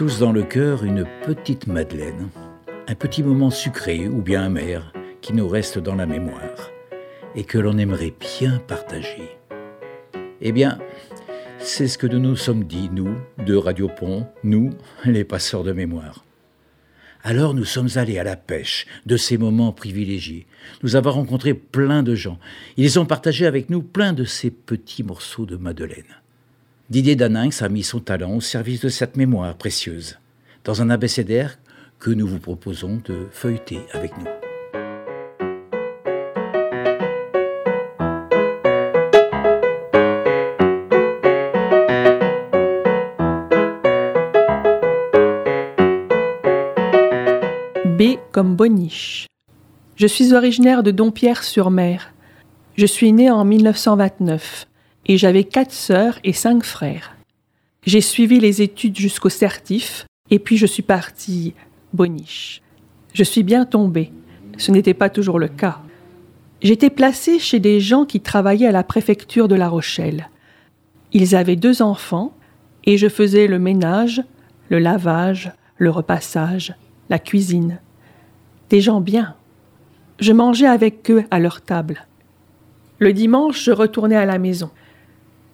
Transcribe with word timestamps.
tous 0.00 0.18
dans 0.18 0.32
le 0.32 0.44
cœur 0.44 0.82
une 0.82 1.04
petite 1.26 1.66
Madeleine, 1.66 2.30
un 2.88 2.94
petit 2.94 3.22
moment 3.22 3.50
sucré 3.50 4.08
ou 4.08 4.22
bien 4.22 4.44
amer 4.44 4.94
qui 5.20 5.34
nous 5.34 5.46
reste 5.46 5.78
dans 5.78 5.94
la 5.94 6.06
mémoire 6.06 6.70
et 7.34 7.44
que 7.44 7.58
l'on 7.58 7.76
aimerait 7.76 8.14
bien 8.18 8.60
partager. 8.66 9.36
Eh 10.40 10.52
bien, 10.52 10.78
c'est 11.58 11.86
ce 11.86 11.98
que 11.98 12.06
nous 12.06 12.18
nous 12.18 12.34
sommes 12.34 12.64
dit, 12.64 12.88
nous, 12.90 13.14
de 13.44 13.54
Radio 13.54 13.88
Pont, 13.88 14.26
nous, 14.42 14.70
les 15.04 15.24
passeurs 15.24 15.64
de 15.64 15.72
mémoire. 15.72 16.24
Alors 17.22 17.52
nous 17.52 17.66
sommes 17.66 17.90
allés 17.96 18.18
à 18.18 18.24
la 18.24 18.36
pêche 18.36 18.86
de 19.04 19.18
ces 19.18 19.36
moments 19.36 19.72
privilégiés. 19.72 20.46
Nous 20.82 20.96
avons 20.96 21.10
rencontré 21.10 21.52
plein 21.52 22.02
de 22.02 22.14
gens. 22.14 22.38
Ils 22.78 22.98
ont 22.98 23.04
partagé 23.04 23.44
avec 23.44 23.68
nous 23.68 23.82
plein 23.82 24.14
de 24.14 24.24
ces 24.24 24.50
petits 24.50 25.02
morceaux 25.02 25.44
de 25.44 25.56
Madeleine. 25.56 26.20
Didier 26.90 27.16
Daninx 27.16 27.62
a 27.62 27.68
mis 27.68 27.84
son 27.84 28.00
talent 28.00 28.34
au 28.34 28.40
service 28.40 28.80
de 28.80 28.88
cette 28.88 29.16
mémoire 29.16 29.54
précieuse, 29.54 30.18
dans 30.64 30.82
un 30.82 30.90
abécédaire 30.90 31.58
que 32.00 32.10
nous 32.10 32.26
vous 32.26 32.40
proposons 32.40 33.00
de 33.04 33.28
feuilleter 33.30 33.80
avec 33.92 34.12
nous. 34.18 34.26
comme 48.32 48.54
Boniche. 48.54 49.26
Je 49.96 50.06
suis 50.06 50.32
originaire 50.32 50.82
de 50.82 50.90
Dompierre-sur-Mer. 50.90 52.12
Je 52.76 52.86
suis 52.86 53.12
né 53.12 53.30
en 53.30 53.44
1929 53.44 54.66
et 55.06 55.16
j'avais 55.16 55.44
quatre 55.44 55.72
sœurs 55.72 56.18
et 56.24 56.32
cinq 56.32 56.64
frères. 56.64 57.16
J'ai 57.84 58.00
suivi 58.00 58.40
les 58.40 58.62
études 58.62 58.98
jusqu'au 58.98 59.28
certif 59.28 60.06
et 60.30 60.38
puis 60.38 60.56
je 60.56 60.66
suis 60.66 60.82
parti 60.82 61.54
Boniche. 61.92 62.62
Je 63.14 63.24
suis 63.24 63.42
bien 63.42 63.64
tombé. 63.64 64.12
Ce 64.58 64.70
n'était 64.70 64.94
pas 64.94 65.10
toujours 65.10 65.38
le 65.38 65.48
cas. 65.48 65.80
J'étais 66.62 66.90
placé 66.90 67.38
chez 67.38 67.58
des 67.58 67.80
gens 67.80 68.04
qui 68.04 68.20
travaillaient 68.20 68.66
à 68.66 68.72
la 68.72 68.84
préfecture 68.84 69.48
de 69.48 69.54
La 69.54 69.68
Rochelle. 69.68 70.28
Ils 71.12 71.34
avaient 71.34 71.56
deux 71.56 71.82
enfants 71.82 72.34
et 72.84 72.98
je 72.98 73.08
faisais 73.08 73.46
le 73.46 73.58
ménage, 73.58 74.22
le 74.68 74.78
lavage, 74.78 75.52
le 75.78 75.90
repassage, 75.90 76.74
la 77.08 77.18
cuisine 77.18 77.80
des 78.70 78.80
gens 78.80 79.00
bien. 79.00 79.34
Je 80.20 80.32
mangeais 80.32 80.66
avec 80.66 81.10
eux 81.10 81.24
à 81.30 81.38
leur 81.38 81.60
table. 81.60 82.06
Le 82.98 83.12
dimanche, 83.12 83.64
je 83.64 83.72
retournais 83.72 84.16
à 84.16 84.24
la 84.24 84.38
maison. 84.38 84.70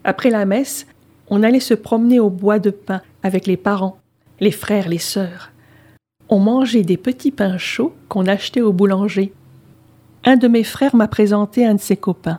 Après 0.07 0.31
la 0.31 0.47
messe, 0.47 0.87
on 1.31 1.43
allait 1.43 1.59
se 1.59 1.75
promener 1.75 2.21
au 2.21 2.31
bois 2.31 2.61
de 2.61 2.71
pin 2.71 3.03
avec 3.25 3.49
les 3.49 3.57
parents, 3.57 3.99
les 4.39 4.53
frères, 4.53 4.89
les 4.89 4.99
sœurs. 4.99 5.51
On 6.29 6.39
mangeait 6.39 6.85
des 6.85 6.97
petits 6.97 7.33
pains 7.33 7.59
chauds 7.59 7.93
qu'on 8.09 8.27
achetait 8.27 8.61
au 8.61 8.73
boulanger. 8.73 9.33
Un 10.25 10.37
de 10.37 10.47
mes 10.47 10.63
frères 10.63 10.95
m'a 10.95 11.09
présenté 11.09 11.67
un 11.67 11.75
de 11.75 11.81
ses 11.81 11.97
copains. 11.97 12.39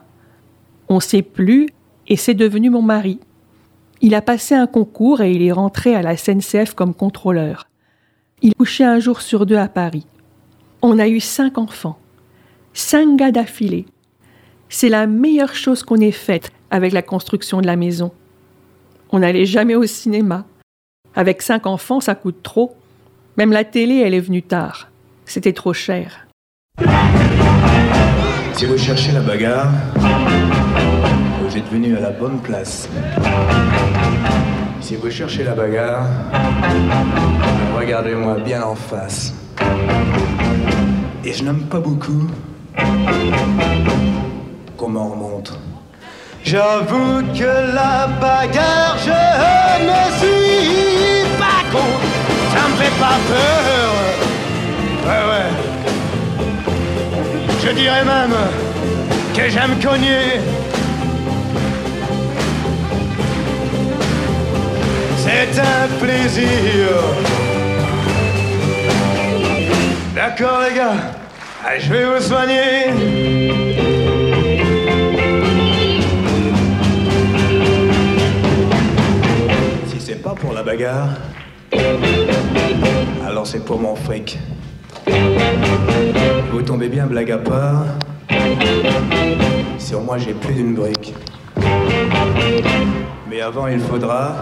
On 0.88 0.98
s'est 0.98 1.20
plu 1.20 1.68
et 2.06 2.16
c'est 2.16 2.32
devenu 2.32 2.70
mon 2.70 2.80
mari. 2.80 3.20
Il 4.00 4.14
a 4.14 4.22
passé 4.22 4.54
un 4.54 4.66
concours 4.66 5.20
et 5.20 5.30
il 5.30 5.42
est 5.42 5.52
rentré 5.52 5.94
à 5.94 6.00
la 6.00 6.16
SNCF 6.16 6.72
comme 6.72 6.94
contrôleur. 6.94 7.68
Il 8.40 8.54
couchait 8.54 8.84
un 8.84 8.98
jour 8.98 9.20
sur 9.20 9.44
deux 9.44 9.56
à 9.56 9.68
Paris. 9.68 10.06
On 10.80 10.98
a 10.98 11.06
eu 11.06 11.20
cinq 11.20 11.58
enfants, 11.58 11.98
cinq 12.72 13.18
gars 13.18 13.30
d'affilée. 13.30 13.84
C'est 14.70 14.88
la 14.88 15.06
meilleure 15.06 15.54
chose 15.54 15.82
qu'on 15.82 15.96
ait 15.96 16.12
faite 16.12 16.50
avec 16.70 16.92
la 16.92 17.02
construction 17.02 17.60
de 17.60 17.66
la 17.66 17.76
maison. 17.76 18.12
On 19.10 19.20
n'allait 19.20 19.46
jamais 19.46 19.74
au 19.74 19.86
cinéma. 19.86 20.44
Avec 21.14 21.42
cinq 21.42 21.66
enfants, 21.66 22.00
ça 22.00 22.14
coûte 22.14 22.42
trop. 22.42 22.76
Même 23.36 23.52
la 23.52 23.64
télé, 23.64 24.02
elle 24.04 24.14
est 24.14 24.20
venue 24.20 24.42
tard. 24.42 24.88
C'était 25.24 25.52
trop 25.52 25.72
cher. 25.72 26.26
Si 28.52 28.66
vous 28.66 28.78
cherchez 28.78 29.12
la 29.12 29.20
bagarre, 29.20 29.70
vous 31.42 31.56
êtes 31.56 31.68
venu 31.68 31.96
à 31.96 32.00
la 32.00 32.10
bonne 32.10 32.40
place. 32.40 32.88
Si 34.80 34.96
vous 34.96 35.10
cherchez 35.10 35.44
la 35.44 35.54
bagarre, 35.54 36.06
regardez-moi 37.78 38.38
bien 38.40 38.62
en 38.62 38.74
face 38.74 39.34
et 41.28 41.32
je 41.34 41.44
n'aime 41.44 41.66
pas 41.68 41.80
beaucoup 41.80 42.26
comment 44.78 45.08
on 45.08 45.10
remonte. 45.10 45.58
J'avoue 46.44 47.22
que 47.36 47.74
la 47.74 48.06
bagarre, 48.20 48.96
je 49.04 49.10
ne 49.84 50.02
suis 50.18 51.24
pas 51.38 51.62
con, 51.70 51.88
ça 52.54 52.62
me 52.68 52.74
fait 52.76 52.96
pas 52.98 53.18
peur. 53.28 53.90
Ouais, 55.06 55.22
ouais. 55.30 55.50
Je 57.64 57.70
dirais 57.72 58.04
même 58.04 58.36
que 59.34 59.44
j'aime 59.50 59.74
cogner. 59.80 60.40
C'est 65.18 65.54
un 65.60 65.88
plaisir. 66.00 66.88
D'accord 70.14 70.60
les 70.68 70.74
gars, 70.76 71.00
je 71.78 71.88
vais 71.92 72.04
vous 72.04 72.20
soigner. 72.20 72.92
Pour 80.40 80.52
la 80.52 80.62
bagarre, 80.62 81.08
alors 83.26 83.46
c'est 83.46 83.64
pour 83.64 83.80
mon 83.80 83.94
fric. 83.94 84.38
Vous 86.52 86.62
tombez 86.62 86.88
bien, 86.88 87.06
blague 87.06 87.30
à 87.30 87.38
part. 87.38 87.84
Sur 89.78 90.00
moi, 90.02 90.18
j'ai 90.18 90.34
plus 90.34 90.54
d'une 90.54 90.74
brique. 90.74 91.14
Mais 93.28 93.40
avant, 93.40 93.66
il 93.66 93.80
faudra 93.80 94.34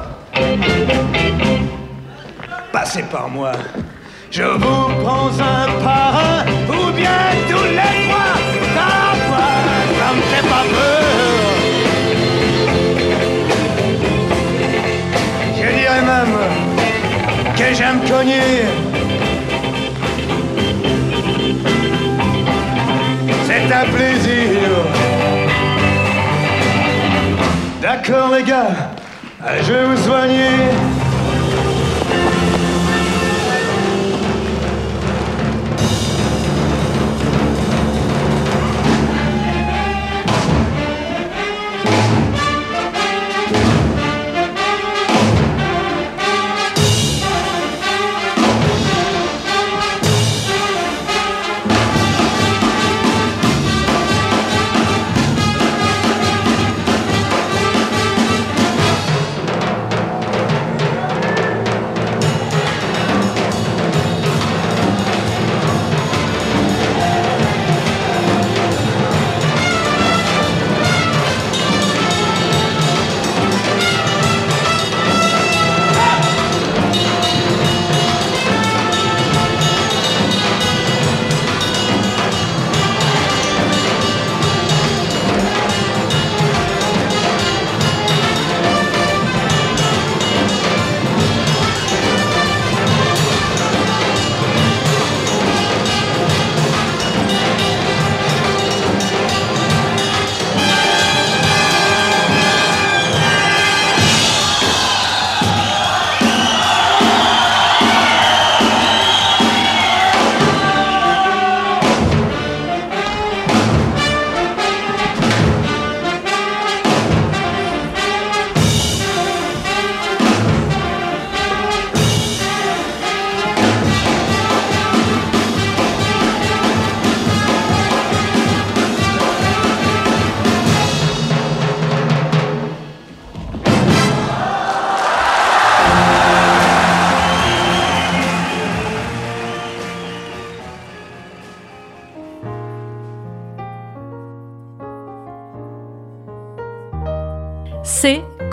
passer 2.73 3.03
par 3.05 3.29
moi. 3.29 3.53
Je 4.31 4.43
vous 4.43 5.03
prends 5.03 5.29
un 5.29 5.83
par 5.83 6.17
un, 6.17 6.45
ou 6.69 6.93
bien 6.93 7.11
tous 7.49 7.65
les 7.65 8.09
trois, 8.09 8.35
ça 8.75 8.89
ça 9.99 10.15
me 10.15 10.21
fait 10.21 10.49
pas 10.49 10.65
peur. 10.71 11.06
Que 17.57 17.75
j'aime 17.75 18.01
cogner. 18.09 18.65
C'est 23.47 23.75
un 23.75 23.85
plaisir. 23.95 24.69
D'accord 27.83 28.35
les 28.35 28.43
gars, 28.45 28.91
je 29.63 29.73
vous 29.73 29.97
soigner. 29.97 30.96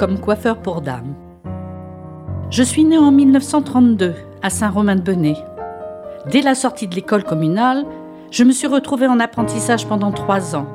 Coiffeur 0.08 0.58
pour 0.58 0.82
dames. 0.82 1.16
Je 2.50 2.64
suis 2.64 2.84
née 2.84 2.98
en 2.98 3.12
1932 3.12 4.14
à 4.42 4.50
Saint-Romain-de-Benay. 4.50 5.36
Dès 6.30 6.42
la 6.42 6.56
sortie 6.56 6.88
de 6.88 6.96
l'école 6.96 7.24
communale, 7.24 7.86
je 8.32 8.44
me 8.44 8.52
suis 8.52 8.68
retrouvée 8.68 9.08
en 9.08 9.20
apprentissage 9.20 9.88
pendant 9.88 10.12
trois 10.12 10.56
ans, 10.56 10.68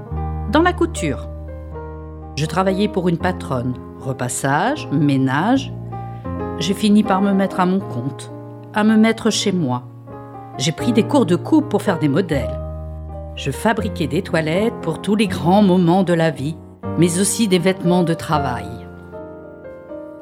dans 0.51 0.63
la 0.63 0.73
couture. 0.73 1.29
Je 2.37 2.47
travaillais 2.47 2.89
pour 2.89 3.09
une 3.09 3.19
patronne, 3.19 3.75
repassage, 4.01 4.89
ménage. 4.93 5.73
J'ai 6.59 6.75
fini 6.75 7.03
par 7.03 7.21
me 7.21 7.33
mettre 7.33 7.61
à 7.61 7.67
mon 7.67 7.81
compte, 7.81 8.33
à 8.75 8.85
me 8.85 8.97
mettre 8.97 9.31
chez 9.31 9.53
moi. 9.53 9.85
J'ai 10.57 10.73
pris 10.73 10.93
des 10.93 11.05
cours 11.05 11.27
de 11.27 11.37
coupe 11.37 11.69
pour 11.69 11.83
faire 11.83 11.99
des 11.99 12.09
modèles. 12.09 12.59
Je 13.37 13.51
fabriquais 13.51 14.09
des 14.09 14.23
toilettes 14.23 14.75
pour 14.83 15.01
tous 15.01 15.15
les 15.15 15.29
grands 15.29 15.63
moments 15.63 16.03
de 16.03 16.15
la 16.15 16.31
vie, 16.31 16.57
mais 16.99 17.21
aussi 17.21 17.47
des 17.47 17.61
vêtements 17.61 18.03
de 18.03 18.15
travail. 18.15 18.88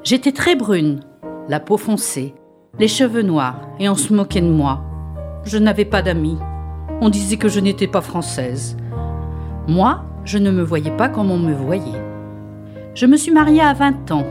J'étais 0.06 0.30
très 0.30 0.54
brune, 0.54 1.00
la 1.48 1.58
peau 1.58 1.76
foncée, 1.76 2.32
les 2.78 2.86
cheveux 2.86 3.22
noirs, 3.22 3.58
et 3.80 3.88
on 3.88 3.96
se 3.96 4.14
moquait 4.14 4.40
de 4.40 4.46
moi. 4.46 4.84
Je 5.42 5.58
n'avais 5.58 5.84
pas 5.84 6.00
d'amis. 6.00 6.38
On 7.00 7.08
disait 7.08 7.38
que 7.38 7.48
je 7.48 7.58
n'étais 7.58 7.88
pas 7.88 8.02
française. 8.02 8.76
Moi, 9.66 10.04
je 10.24 10.38
ne 10.38 10.52
me 10.52 10.62
voyais 10.62 10.96
pas 10.96 11.08
comme 11.08 11.32
on 11.32 11.38
me 11.38 11.52
voyait. 11.52 12.00
Je 12.94 13.04
me 13.06 13.16
suis 13.16 13.32
mariée 13.32 13.62
à 13.62 13.72
20 13.72 14.12
ans. 14.12 14.26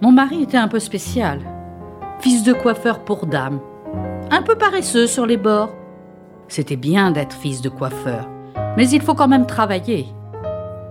Mon 0.00 0.12
mari 0.12 0.44
était 0.44 0.56
un 0.56 0.68
peu 0.68 0.78
spécial. 0.78 1.40
Fils 2.20 2.42
de 2.42 2.54
coiffeur 2.54 3.00
pour 3.00 3.26
dame. 3.26 3.60
Un 4.30 4.40
peu 4.40 4.56
paresseux 4.56 5.06
sur 5.06 5.26
les 5.26 5.36
bords. 5.36 5.74
C'était 6.48 6.76
bien 6.76 7.10
d'être 7.10 7.36
fils 7.36 7.60
de 7.60 7.68
coiffeur, 7.68 8.30
mais 8.78 8.88
il 8.88 9.02
faut 9.02 9.14
quand 9.14 9.28
même 9.28 9.44
travailler. 9.44 10.06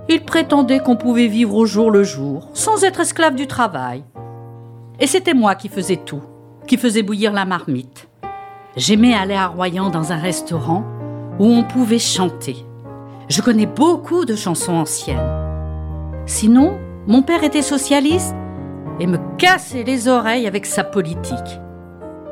Il 0.09 0.23
prétendait 0.25 0.79
qu'on 0.79 0.97
pouvait 0.97 1.27
vivre 1.27 1.55
au 1.55 1.65
jour 1.65 1.89
le 1.89 2.03
jour, 2.03 2.49
sans 2.53 2.83
être 2.83 2.99
esclave 2.99 3.35
du 3.35 3.47
travail. 3.47 4.03
Et 4.99 5.07
c'était 5.07 5.33
moi 5.33 5.55
qui 5.55 5.69
faisais 5.69 5.95
tout, 5.97 6.21
qui 6.67 6.77
faisais 6.77 7.03
bouillir 7.03 7.31
la 7.31 7.45
marmite. 7.45 8.09
J'aimais 8.75 9.13
aller 9.13 9.35
à 9.35 9.47
Royan 9.47 9.89
dans 9.89 10.11
un 10.11 10.17
restaurant 10.17 10.83
où 11.39 11.45
on 11.45 11.63
pouvait 11.63 11.99
chanter. 11.99 12.57
Je 13.29 13.41
connais 13.41 13.65
beaucoup 13.65 14.25
de 14.25 14.35
chansons 14.35 14.73
anciennes. 14.73 15.17
Sinon, 16.25 16.77
mon 17.07 17.21
père 17.21 17.43
était 17.43 17.61
socialiste 17.61 18.35
et 18.99 19.07
me 19.07 19.17
cassait 19.37 19.83
les 19.83 20.07
oreilles 20.07 20.47
avec 20.47 20.65
sa 20.65 20.83
politique. 20.83 21.59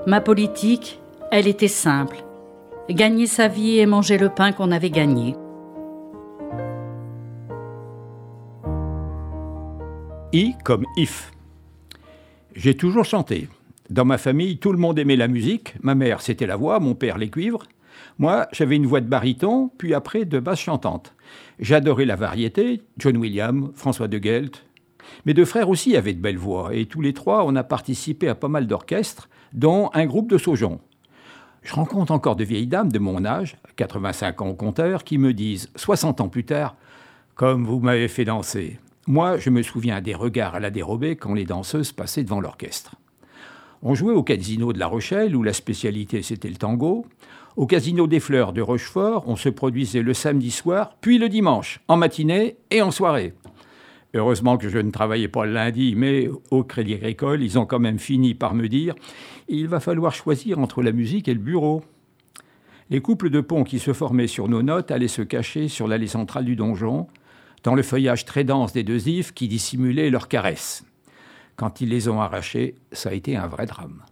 Ma 0.07 0.19
politique, 0.19 1.01
elle 1.31 1.47
était 1.47 1.67
simple. 1.67 2.17
Gagner 2.89 3.27
sa 3.27 3.47
vie 3.47 3.79
et 3.79 3.85
manger 3.85 4.17
le 4.17 4.29
pain 4.29 4.51
qu'on 4.51 4.71
avait 4.71 4.89
gagné. 4.89 5.35
I 10.33 10.55
comme 10.63 10.85
if. 10.95 11.33
J'ai 12.55 12.75
toujours 12.75 13.03
chanté. 13.03 13.49
Dans 13.89 14.05
ma 14.05 14.17
famille, 14.17 14.59
tout 14.59 14.71
le 14.71 14.77
monde 14.77 14.97
aimait 14.97 15.17
la 15.17 15.27
musique. 15.27 15.75
Ma 15.81 15.93
mère, 15.93 16.21
c'était 16.21 16.47
la 16.47 16.55
voix, 16.55 16.79
mon 16.79 16.95
père, 16.95 17.17
les 17.17 17.29
cuivres. 17.29 17.63
Moi, 18.17 18.47
j'avais 18.53 18.77
une 18.77 18.85
voix 18.85 19.01
de 19.01 19.09
baryton, 19.09 19.69
puis 19.77 19.93
après 19.93 20.23
de 20.23 20.39
basse 20.39 20.61
chantante. 20.61 21.13
J'adorais 21.59 22.05
la 22.05 22.15
variété, 22.15 22.81
John 22.97 23.17
Williams, 23.17 23.71
François 23.75 24.07
de 24.07 24.23
Gelt. 24.23 24.65
Mes 25.25 25.33
deux 25.33 25.43
frères 25.43 25.67
aussi 25.67 25.97
avaient 25.97 26.13
de 26.13 26.21
belles 26.21 26.37
voix, 26.37 26.73
et 26.73 26.85
tous 26.85 27.01
les 27.01 27.13
trois, 27.13 27.43
on 27.45 27.57
a 27.57 27.63
participé 27.65 28.29
à 28.29 28.35
pas 28.35 28.47
mal 28.47 28.67
d'orchestres, 28.67 29.27
dont 29.51 29.89
un 29.93 30.05
groupe 30.05 30.29
de 30.29 30.37
Saujon. 30.37 30.79
Je 31.61 31.73
rencontre 31.73 32.13
encore 32.13 32.37
de 32.37 32.45
vieilles 32.45 32.67
dames 32.67 32.91
de 32.91 32.99
mon 32.99 33.25
âge, 33.25 33.57
85 33.75 34.41
ans 34.41 34.47
au 34.47 34.55
compteur, 34.55 35.03
qui 35.03 35.17
me 35.17 35.33
disent, 35.33 35.69
60 35.75 36.21
ans 36.21 36.29
plus 36.29 36.45
tard, 36.45 36.77
comme 37.35 37.65
vous 37.65 37.81
m'avez 37.81 38.07
fait 38.07 38.25
danser. 38.25 38.79
Moi, 39.07 39.37
je 39.37 39.49
me 39.49 39.63
souviens 39.63 39.99
des 39.99 40.13
regards 40.13 40.55
à 40.55 40.59
la 40.59 40.69
dérobée 40.69 41.15
quand 41.15 41.33
les 41.33 41.45
danseuses 41.45 41.91
passaient 41.91 42.23
devant 42.23 42.39
l'orchestre. 42.39 42.95
On 43.81 43.95
jouait 43.95 44.13
au 44.13 44.21
casino 44.21 44.73
de 44.73 44.79
La 44.79 44.85
Rochelle, 44.85 45.35
où 45.35 45.41
la 45.41 45.53
spécialité 45.53 46.21
c'était 46.21 46.49
le 46.49 46.55
tango. 46.55 47.05
Au 47.57 47.65
casino 47.65 48.05
des 48.05 48.19
Fleurs 48.19 48.53
de 48.53 48.61
Rochefort, 48.61 49.23
on 49.27 49.35
se 49.35 49.49
produisait 49.49 50.03
le 50.03 50.13
samedi 50.13 50.51
soir, 50.51 50.97
puis 51.01 51.17
le 51.17 51.29
dimanche, 51.29 51.79
en 51.87 51.97
matinée 51.97 52.57
et 52.69 52.83
en 52.83 52.91
soirée. 52.91 53.33
Heureusement 54.13 54.57
que 54.57 54.69
je 54.69 54.77
ne 54.77 54.91
travaillais 54.91 55.29
pas 55.29 55.45
le 55.45 55.53
lundi, 55.53 55.95
mais 55.95 56.29
au 56.51 56.63
Crédit 56.63 56.93
Agricole, 56.93 57.41
ils 57.41 57.57
ont 57.57 57.65
quand 57.65 57.79
même 57.79 57.97
fini 57.97 58.35
par 58.35 58.53
me 58.53 58.67
dire 58.67 58.93
il 59.47 59.67
va 59.67 59.79
falloir 59.79 60.13
choisir 60.13 60.59
entre 60.59 60.83
la 60.83 60.91
musique 60.91 61.27
et 61.27 61.33
le 61.33 61.39
bureau. 61.39 61.83
Les 62.89 63.01
couples 63.01 63.29
de 63.29 63.41
ponts 63.41 63.63
qui 63.63 63.79
se 63.79 63.93
formaient 63.93 64.27
sur 64.27 64.47
nos 64.47 64.61
notes 64.61 64.91
allaient 64.91 65.07
se 65.07 65.21
cacher 65.21 65.69
sur 65.69 65.87
l'allée 65.87 66.07
centrale 66.07 66.45
du 66.45 66.55
donjon, 66.55 67.07
dans 67.63 67.75
le 67.75 67.83
feuillage 67.83 68.25
très 68.25 68.43
dense 68.43 68.73
des 68.73 68.83
deux 68.83 69.07
ifs 69.07 69.33
qui 69.33 69.47
dissimulaient 69.47 70.09
leurs 70.09 70.27
caresses. 70.27 70.83
Quand 71.55 71.81
ils 71.81 71.89
les 71.89 72.07
ont 72.07 72.21
arrachés, 72.21 72.75
ça 72.91 73.09
a 73.09 73.13
été 73.13 73.35
un 73.35 73.47
vrai 73.47 73.65
drame. 73.65 74.03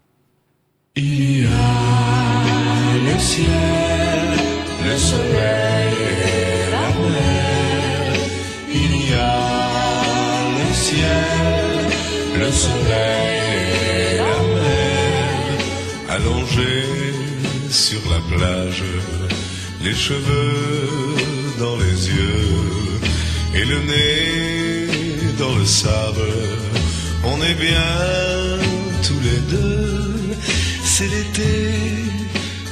Il 0.95 1.41
y 1.41 1.45
a 1.45 3.13
le 3.13 3.19
ciel, 3.19 3.47
le 4.85 4.97
soleil 4.97 5.93
et 6.27 6.71
la 6.71 6.87
mer. 7.09 8.13
Il 8.71 9.09
y 9.09 9.13
a 9.13 9.39
le 10.59 10.73
ciel, 10.73 12.39
le 12.39 12.51
soleil 12.51 13.39
et 13.89 14.17
la 14.17 14.37
mer. 14.55 14.89
Allongés 16.09 17.13
sur 17.69 18.01
la 18.09 18.19
plage, 18.35 18.83
les 19.81 19.93
cheveux 19.93 21.15
dans 21.57 21.77
les 21.77 22.09
yeux 22.09 22.78
et 23.53 23.65
le 23.65 23.79
nez 23.81 24.87
dans 25.37 25.55
le 25.55 25.65
sable 25.65 26.33
on 27.23 27.41
est 27.41 27.55
bien 27.55 28.59
tous 29.03 29.19
les 29.21 29.39
deux. 29.55 30.35
C'est 30.83 31.07
l'été, 31.07 31.73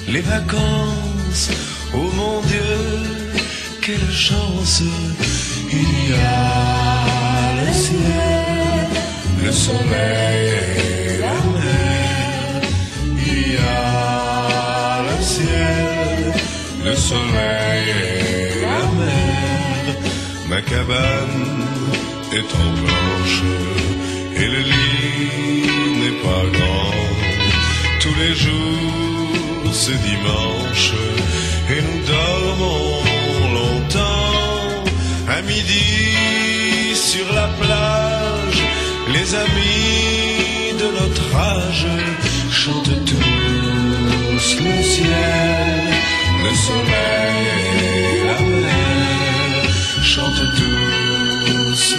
les 0.08 0.22
vacances. 0.22 1.50
Oh 1.94 2.10
mon 2.16 2.42
Dieu, 2.42 2.76
quelle 3.82 4.12
chance. 4.12 4.84
Il 5.72 6.10
y 6.10 6.14
a 6.14 7.66
le 7.66 7.74
ciel, 7.74 8.88
le 9.44 9.52
soleil 9.52 10.77
cabane 20.70 21.46
est 22.38 22.50
en 22.64 22.70
blanche 22.82 23.42
et 24.36 24.48
le 24.56 24.62
lit 24.72 25.68
n'est 26.00 26.20
pas 26.28 26.44
grand. 26.58 26.94
Tous 28.02 28.16
les 28.22 28.34
jours 28.36 29.74
c'est 29.74 30.00
dimanche 30.12 30.94
et 31.74 31.82
nous 31.88 32.02
dormons 32.16 33.04
longtemps. 33.58 34.84
À 35.38 35.42
midi 35.42 36.96
sur 36.96 37.28
la 37.34 37.48
plage, 37.62 38.62
les 39.16 39.36
amis 39.36 40.74
de 40.82 40.88
notre 41.00 41.36
âge 41.36 41.88
chantent 42.52 43.06
tous 43.06 44.48
le 44.66 44.84
ciel, 44.84 45.88
le 46.44 46.54
soleil 46.68 47.67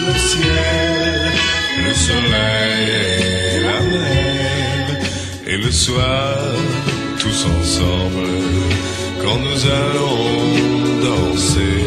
le 0.08 0.18
ciel 0.18 0.88
le 1.88 1.94
soleil 1.94 2.88
et 3.54 3.60
la 3.60 3.80
mer, 3.92 5.00
et 5.46 5.56
le 5.56 5.70
soir, 5.70 6.36
tous 7.18 7.46
ensemble, 7.56 8.28
quand 9.22 9.38
nous 9.46 9.60
allons 9.82 10.28
danser, 11.08 11.80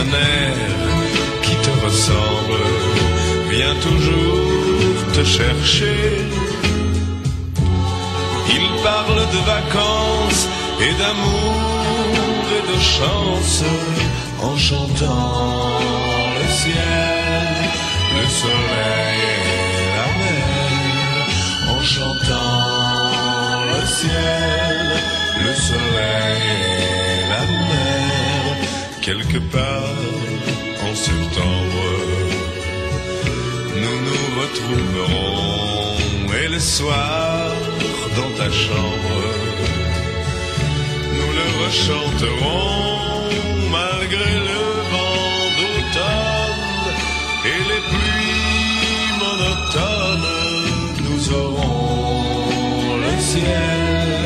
un 0.00 0.08
air 0.36 0.56
qui 1.42 1.54
te 1.64 1.72
ressemble 1.86 2.62
vient 3.50 3.76
toujours 3.88 5.12
te 5.14 5.24
chercher. 5.24 6.00
Il 8.56 8.66
parle 8.82 9.22
de 9.34 9.40
vacances 9.54 10.44
et 10.86 10.92
d'amour 11.00 12.42
et 12.56 12.62
de 12.72 12.78
chance 12.80 13.64
en 14.42 14.56
chantant 14.56 16.17
soleil 18.42 19.20
et 19.82 19.88
la 19.98 20.08
mer, 20.20 21.12
en 21.72 21.80
chantant 21.94 23.64
le 23.72 23.80
ciel, 23.98 24.86
le 25.46 25.52
soleil 25.68 26.44
et 27.12 27.20
la 27.32 27.44
mer, 27.70 28.42
quelque 29.06 29.40
part 29.54 30.02
en 30.88 30.94
septembre, 31.08 31.86
nous 33.82 33.98
nous 34.06 34.24
retrouverons 34.40 35.88
et 36.40 36.48
le 36.54 36.60
soir 36.60 37.52
dans 38.18 38.32
ta 38.40 38.50
chambre, 38.64 39.20
nous 41.16 41.30
le 41.38 41.46
rechanterons 41.62 42.78
malgré 43.76 44.30
le 44.48 44.57
seront 51.28 52.96
le 53.04 53.14
ciel, 53.30 54.20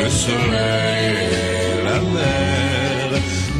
le 0.00 0.08
soleil 0.24 1.14
et 1.40 1.82
la 1.88 1.98
mer. 2.16 3.06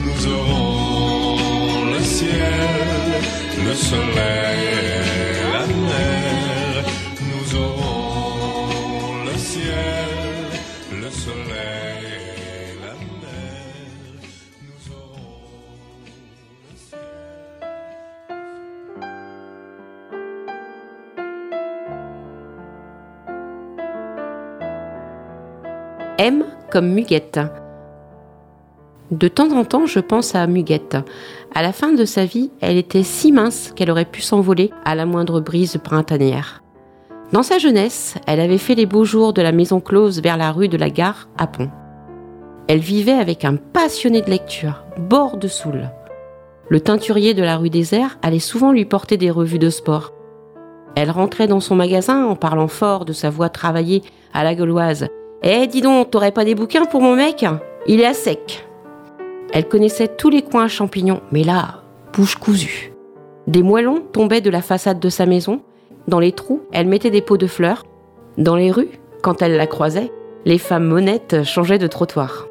Nous 0.05 0.21
aurons 0.37 1.85
le 1.93 2.01
ciel, 2.17 3.21
le 3.67 3.75
soleil. 3.75 4.63
Et 4.91 4.94
comme 26.75 26.89
Muguette. 26.89 27.39
De 29.13 29.29
temps 29.29 29.53
en 29.53 29.65
temps, 29.65 29.87
je 29.87 30.01
pense 30.01 30.35
à 30.35 30.45
Muguette. 30.49 30.97
À 31.55 31.63
la 31.63 31.73
fin 31.73 31.93
de 31.93 32.05
sa 32.05 32.25
vie, 32.25 32.51
elle 32.61 32.77
était 32.77 33.05
si 33.05 33.31
mince 33.31 33.73
qu'elle 33.77 33.93
aurait 33.93 34.05
pu 34.05 34.23
s'envoler 34.23 34.73
à 34.85 34.97
la 34.97 35.07
moindre 35.07 35.41
brise 35.41 35.79
printanière. 35.85 36.65
Dans 37.31 37.45
sa 37.45 37.59
jeunesse, 37.59 38.17
elle 38.27 38.41
avait 38.41 38.59
fait 38.59 38.75
les 38.75 38.87
beaux 38.87 39.05
jours 39.05 39.33
de 39.33 39.41
la 39.41 39.53
maison 39.53 39.79
close 39.79 40.21
vers 40.21 40.37
la 40.37 40.51
rue 40.51 40.67
de 40.67 40.77
la 40.77 40.91
Gare 40.91 41.29
à 41.39 41.47
Pont. 41.47 41.71
Elle 42.67 42.81
vivait 42.81 43.13
avec 43.13 43.45
un 43.45 43.55
passionné 43.55 44.21
de 44.21 44.31
lecture, 44.31 44.83
bord 44.99 45.37
de 45.37 45.47
Soule. 45.47 45.91
Le 46.71 46.81
teinturier 46.81 47.35
de 47.35 47.45
la 47.45 47.57
rue 47.57 47.71
des 47.71 47.95
Airs 47.95 48.19
allait 48.21 48.41
souvent 48.41 48.73
lui 48.73 48.85
porter 48.85 49.17
des 49.17 49.31
revues 49.31 49.61
de 49.61 49.71
sport. 49.71 50.13
Elle 50.97 51.13
rentrait 51.13 51.47
dans 51.47 51.61
son 51.61 51.77
magasin 51.77 52.27
en 52.27 52.35
parlant 52.35 52.67
fort 52.67 53.05
de 53.05 53.13
sa 53.13 53.31
voix 53.31 53.49
travaillée 53.49 54.03
à 54.33 54.43
la 54.43 54.57
gauloise. 54.57 55.07
Eh, 55.47 55.67
dis 55.67 55.83
donc, 55.83 56.11
t'aurais 56.11 56.33
pas 56.33 56.47
des 56.47 56.55
bouquins 56.55 56.87
pour 56.87 57.03
mon 57.03 57.17
mec? 57.17 57.45
Il 57.87 58.01
est 58.01 58.07
à 58.07 58.15
sec. 58.15 58.67
Elle 59.53 59.69
connaissait 59.69 60.09
tous 60.09 60.31
les 60.31 60.41
coins 60.41 60.65
à 60.65 60.69
champignons, 60.69 61.21
mais 61.33 61.45
là, 61.45 61.83
bouche 62.15 62.37
cousue. 62.37 62.95
Des 63.47 63.63
moellons 63.63 64.01
tombaient 64.01 64.41
de 64.41 64.49
la 64.49 64.63
façade 64.63 65.01
de 65.01 65.11
sa 65.11 65.27
maison. 65.27 65.61
Dans 66.09 66.19
les 66.19 66.33
trous, 66.33 66.63
elle 66.73 66.89
mettait 66.89 67.11
des 67.11 67.21
pots 67.21 67.37
de 67.37 67.47
fleurs. 67.47 67.85
Dans 68.39 68.57
les 68.57 68.71
rues, 68.71 68.99
quand 69.23 69.43
elle 69.43 69.59
la 69.59 69.67
croisait, 69.67 70.11
les 70.47 70.57
femmes 70.57 70.87
monnettes 70.87 71.45
changeaient 71.45 71.79
de 71.79 71.89
trottoir. 71.89 72.49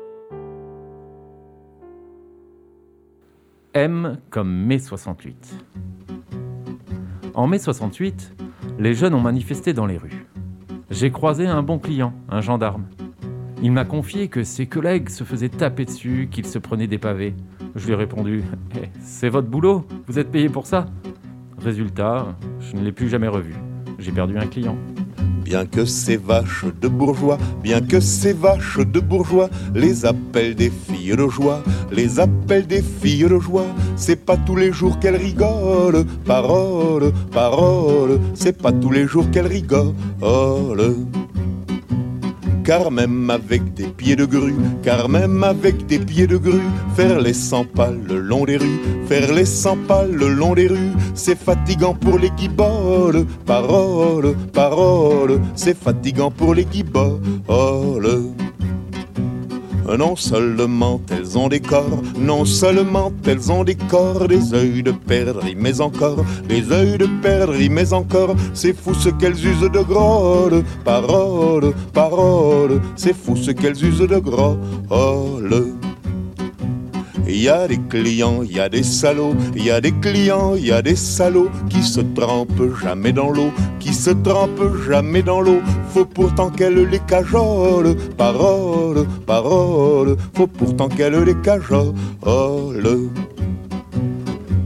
M 3.74 4.20
comme 4.30 4.54
mai 4.54 4.78
68. 4.78 5.56
En 7.34 7.48
mai 7.48 7.58
68, 7.58 8.36
les 8.78 8.94
jeunes 8.94 9.16
ont 9.16 9.20
manifesté 9.20 9.74
dans 9.74 9.88
les 9.88 9.98
rues. 9.98 10.28
J'ai 10.94 11.10
croisé 11.10 11.48
un 11.48 11.64
bon 11.64 11.80
client, 11.80 12.14
un 12.30 12.40
gendarme. 12.40 12.86
Il 13.64 13.72
m'a 13.72 13.84
confié 13.84 14.28
que 14.28 14.44
ses 14.44 14.68
collègues 14.68 15.10
se 15.10 15.24
faisaient 15.24 15.50
taper 15.50 15.86
dessus, 15.86 16.30
qu'ils 16.32 16.46
se 16.46 16.60
prenaient 16.60 16.86
des 16.86 17.00
pavés. 17.00 17.34
Je 17.76 17.88
lui 17.88 17.94
ai 17.94 17.96
répondu 17.96 18.44
Eh, 18.76 18.90
C'est 19.02 19.30
votre 19.30 19.48
boulot, 19.48 19.88
vous 20.06 20.20
êtes 20.20 20.30
payé 20.30 20.50
pour 20.50 20.68
ça? 20.68 20.86
Résultat, 21.58 22.38
je 22.60 22.76
ne 22.76 22.84
l'ai 22.84 22.92
plus 22.92 23.10
jamais 23.10 23.28
revu. 23.28 23.56
J'ai 23.98 24.12
perdu 24.12 24.38
un 24.38 24.46
client. 24.46 24.78
Bien 25.54 25.68
que 25.68 25.86
ces 25.86 26.18
vaches 26.18 26.66
de 26.82 26.88
bourgeois, 26.88 27.38
bien 27.62 27.80
que 27.80 28.00
ces 28.00 28.34
vaches 28.34 28.80
de 28.80 29.00
bourgeois, 29.00 29.52
les 29.76 30.04
appellent 30.04 30.56
des 30.56 30.72
filles 30.72 31.16
de 31.16 31.28
joie, 31.28 31.62
les 31.92 32.20
appellent 32.20 32.66
des 32.66 32.82
filles 32.82 33.30
de 33.30 33.38
joie, 33.38 33.68
c'est 33.96 34.16
pas 34.16 34.36
tous 34.36 34.56
les 34.56 34.74
jours 34.74 34.98
qu'elles 34.98 35.16
rigolent, 35.16 36.06
parole, 36.26 37.12
parole, 37.32 38.20
c'est 38.34 38.60
pas 38.60 38.72
tous 38.72 38.90
les 38.90 39.06
jours 39.06 39.30
qu'elles 39.30 39.46
rigolent. 39.46 39.94
Car 42.64 42.92
même 42.92 43.30
avec 43.30 43.74
des 43.74 43.88
pieds 43.88 44.16
de 44.16 44.26
grue, 44.26 44.56
car 44.84 45.10
même 45.10 45.44
avec 45.44 45.86
des 45.86 46.00
pieds 46.00 46.28
de 46.28 46.38
grue, 46.38 46.70
faire 46.96 47.20
les 47.20 47.34
100 47.34 47.66
pas 47.66 47.92
le 47.92 48.20
long 48.20 48.46
des 48.46 48.58
rues, 48.58 48.80
faire 49.08 49.34
les 49.34 49.46
100 49.46 49.78
pas 49.88 50.06
le 50.06 50.30
long 50.30 50.54
des 50.54 50.68
rues, 50.68 50.94
c'est 51.14 51.38
fatigant 51.38 51.94
pour 51.94 52.20
les. 52.20 52.32
Parole, 53.46 54.36
parole, 54.54 55.42
c'est 55.56 55.78
fatigant 55.78 56.32
pour 56.32 56.54
les 56.54 56.66
guiboles. 56.66 57.20
Non 59.86 60.16
seulement 60.16 61.02
elles 61.12 61.38
ont 61.38 61.50
des 61.50 61.60
corps, 61.60 62.02
non 62.18 62.46
seulement 62.46 63.12
elles 63.26 63.52
ont 63.52 63.64
des 63.64 63.76
corps, 63.76 64.28
des 64.28 64.54
œils 64.54 64.84
de 64.84 64.92
perdrix, 64.92 65.56
mais 65.56 65.82
encore, 65.82 66.24
des 66.48 66.72
œils 66.72 66.98
de 66.98 67.08
perdrix, 67.22 67.70
mais 67.70 67.94
encore, 67.94 68.36
c'est 68.54 68.74
fou 68.74 68.94
ce 68.94 69.10
qu'elles 69.10 69.46
usent 69.46 69.72
de 69.72 69.82
grolles. 69.82 70.64
Parole, 70.84 71.74
parole, 71.94 72.82
c'est 72.96 73.16
fou 73.16 73.36
ce 73.36 73.52
qu'elles 73.52 73.84
usent 73.84 74.08
de 74.08 74.18
grolles. 74.18 74.58
Il 77.36 77.42
y 77.42 77.50
a 77.50 77.68
des 77.68 77.80
clients, 77.90 78.44
il 78.44 78.56
y 78.56 78.60
a 78.60 78.70
des 78.70 78.84
salauds, 78.84 79.34
il 79.56 79.66
y 79.66 79.72
a 79.72 79.82
des 79.82 79.92
clients, 79.92 80.54
il 80.56 80.68
y 80.68 80.72
a 80.72 80.84
des 80.84 80.96
salauds 80.96 81.50
qui 81.68 81.82
se 81.82 82.00
trempent 82.00 82.78
jamais 82.80 83.12
dans 83.12 83.32
l'eau, 83.32 83.52
qui 83.80 83.92
se 83.92 84.12
trempent 84.12 84.78
jamais 84.88 85.24
dans 85.24 85.42
l'eau. 85.42 85.60
Faut 85.90 86.06
pourtant 86.06 86.52
qu'elle 86.52 86.88
les 86.88 87.00
cajole, 87.00 87.96
parole, 88.18 89.08
parole, 89.26 90.16
faut 90.36 90.46
pourtant 90.46 90.90
qu'elle 90.90 91.24
les 91.24 91.36
cajole. 91.42 91.96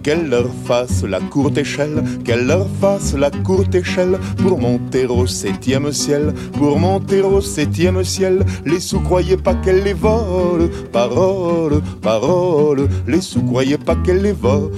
Qu'elle 0.07 0.29
leur 0.29 0.47
fasse 0.63 1.03
la 1.03 1.19
courte 1.19 1.57
échelle, 1.57 2.01
qu'elle 2.23 2.47
leur 2.47 2.65
fasse 2.79 3.13
la 3.13 3.29
courte 3.29 3.75
échelle 3.75 4.17
pour 4.37 4.57
monter 4.57 5.05
au 5.05 5.27
septième 5.27 5.91
ciel, 5.91 6.33
pour 6.53 6.79
monter 6.79 7.19
au 7.19 7.41
septième 7.41 8.01
ciel. 8.05 8.45
Les 8.65 8.79
sous 8.79 9.01
croyaient 9.01 9.35
pas 9.35 9.55
qu'elle 9.55 9.83
les 9.83 9.91
vole, 9.91 10.69
parole, 10.93 11.81
parole, 12.01 12.87
les 13.05 13.19
sous 13.19 13.41
croyaient 13.41 13.77
pas 13.77 13.97
qu'elle 13.97 14.21
les 14.21 14.31
vole. 14.31 14.71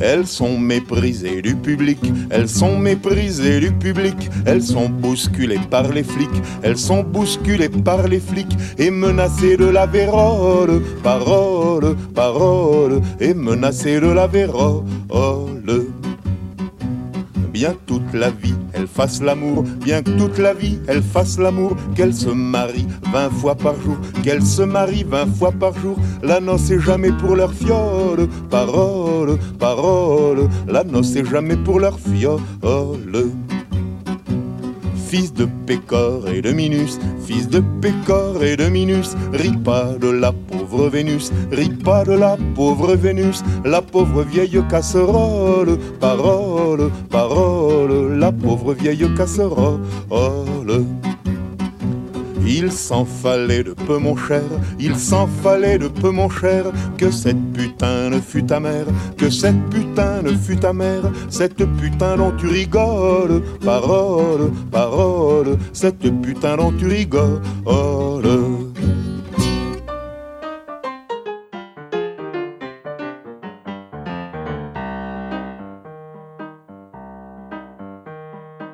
Elles 0.00 0.26
sont 0.26 0.58
méprisées 0.58 1.42
du 1.42 1.54
public, 1.54 1.98
elles 2.30 2.48
sont 2.48 2.78
méprisées 2.78 3.60
du 3.60 3.72
public, 3.72 4.30
elles 4.46 4.62
sont 4.62 4.88
bousculées 4.88 5.60
par 5.70 5.88
les 5.92 6.02
flics, 6.02 6.42
elles 6.62 6.78
sont 6.78 7.02
bousculées 7.02 7.68
par 7.68 8.08
les 8.08 8.20
flics 8.20 8.56
et 8.78 8.90
menacées 8.90 9.56
de 9.56 9.66
la 9.66 9.86
vérole, 9.86 10.82
parole, 11.02 11.96
parole, 12.14 13.00
et 13.20 13.34
menacées 13.34 14.00
de 14.00 14.08
la 14.08 14.26
vérole. 14.26 14.84
Bien 17.60 17.76
toute 17.84 18.14
la 18.14 18.30
vie, 18.30 18.54
elles 18.72 18.86
fassent 18.86 19.20
l'amour, 19.20 19.64
bien 19.84 20.02
toute 20.02 20.38
la 20.38 20.54
vie, 20.54 20.78
elles 20.88 21.02
fassent 21.02 21.38
l'amour, 21.38 21.76
qu'elles 21.94 22.14
se 22.14 22.30
marient 22.30 22.86
vingt 23.12 23.28
fois 23.28 23.54
par 23.54 23.78
jour, 23.82 23.98
qu'elles 24.22 24.46
se 24.46 24.62
marient 24.62 25.04
vingt 25.04 25.26
fois 25.26 25.52
par 25.52 25.78
jour. 25.78 25.98
La 26.22 26.40
noce 26.40 26.70
est 26.70 26.80
jamais 26.80 27.12
pour 27.12 27.36
leur 27.36 27.52
fiole, 27.52 28.28
parole, 28.48 29.38
parole, 29.58 30.48
la 30.68 30.84
noce 30.84 31.14
est 31.16 31.26
jamais 31.26 31.58
pour 31.58 31.80
leur 31.80 32.00
fiole. 32.00 32.40
Fils 35.10 35.34
de 35.34 35.48
Pécor 35.66 36.28
et 36.28 36.40
de 36.40 36.52
Minus, 36.52 37.00
fils 37.26 37.48
de 37.48 37.60
Pécor 37.82 38.44
et 38.44 38.56
de 38.56 38.68
Minus, 38.68 39.16
ris 39.32 39.56
pas 39.56 39.94
de 40.00 40.08
la 40.08 40.30
pauvre 40.30 40.88
Vénus, 40.88 41.32
ris 41.50 41.70
pas 41.70 42.04
de 42.04 42.12
la 42.12 42.36
pauvre 42.54 42.94
Vénus, 42.94 43.42
la 43.64 43.82
pauvre 43.82 44.22
vieille 44.22 44.62
casserole, 44.70 45.78
parole, 45.98 46.92
parole, 47.10 48.18
la 48.20 48.30
pauvre 48.30 48.72
vieille 48.72 49.12
casserole. 49.16 49.80
Il 52.52 52.72
s'en 52.72 53.04
fallait 53.04 53.62
de 53.62 53.74
peu, 53.74 53.98
mon 53.98 54.16
cher, 54.16 54.42
il 54.80 54.96
s'en 54.96 55.28
fallait 55.28 55.78
de 55.78 55.86
peu, 55.86 56.10
mon 56.10 56.28
cher, 56.28 56.64
que 56.98 57.08
cette 57.12 57.52
putain 57.52 58.10
ne 58.10 58.20
fût 58.20 58.42
ta 58.42 58.58
mère, 58.58 58.86
que 59.16 59.30
cette 59.30 59.70
putain 59.70 60.20
ne 60.22 60.32
fût 60.32 60.56
ta 60.56 60.72
mère, 60.72 61.12
cette 61.28 61.64
putain 61.78 62.16
dont 62.16 62.32
tu 62.36 62.48
rigoles, 62.48 63.40
parole, 63.64 64.50
parole, 64.72 65.58
cette 65.72 66.10
putain 66.22 66.56
dont 66.56 66.72
tu 66.72 66.88
rigoles. 66.88 67.40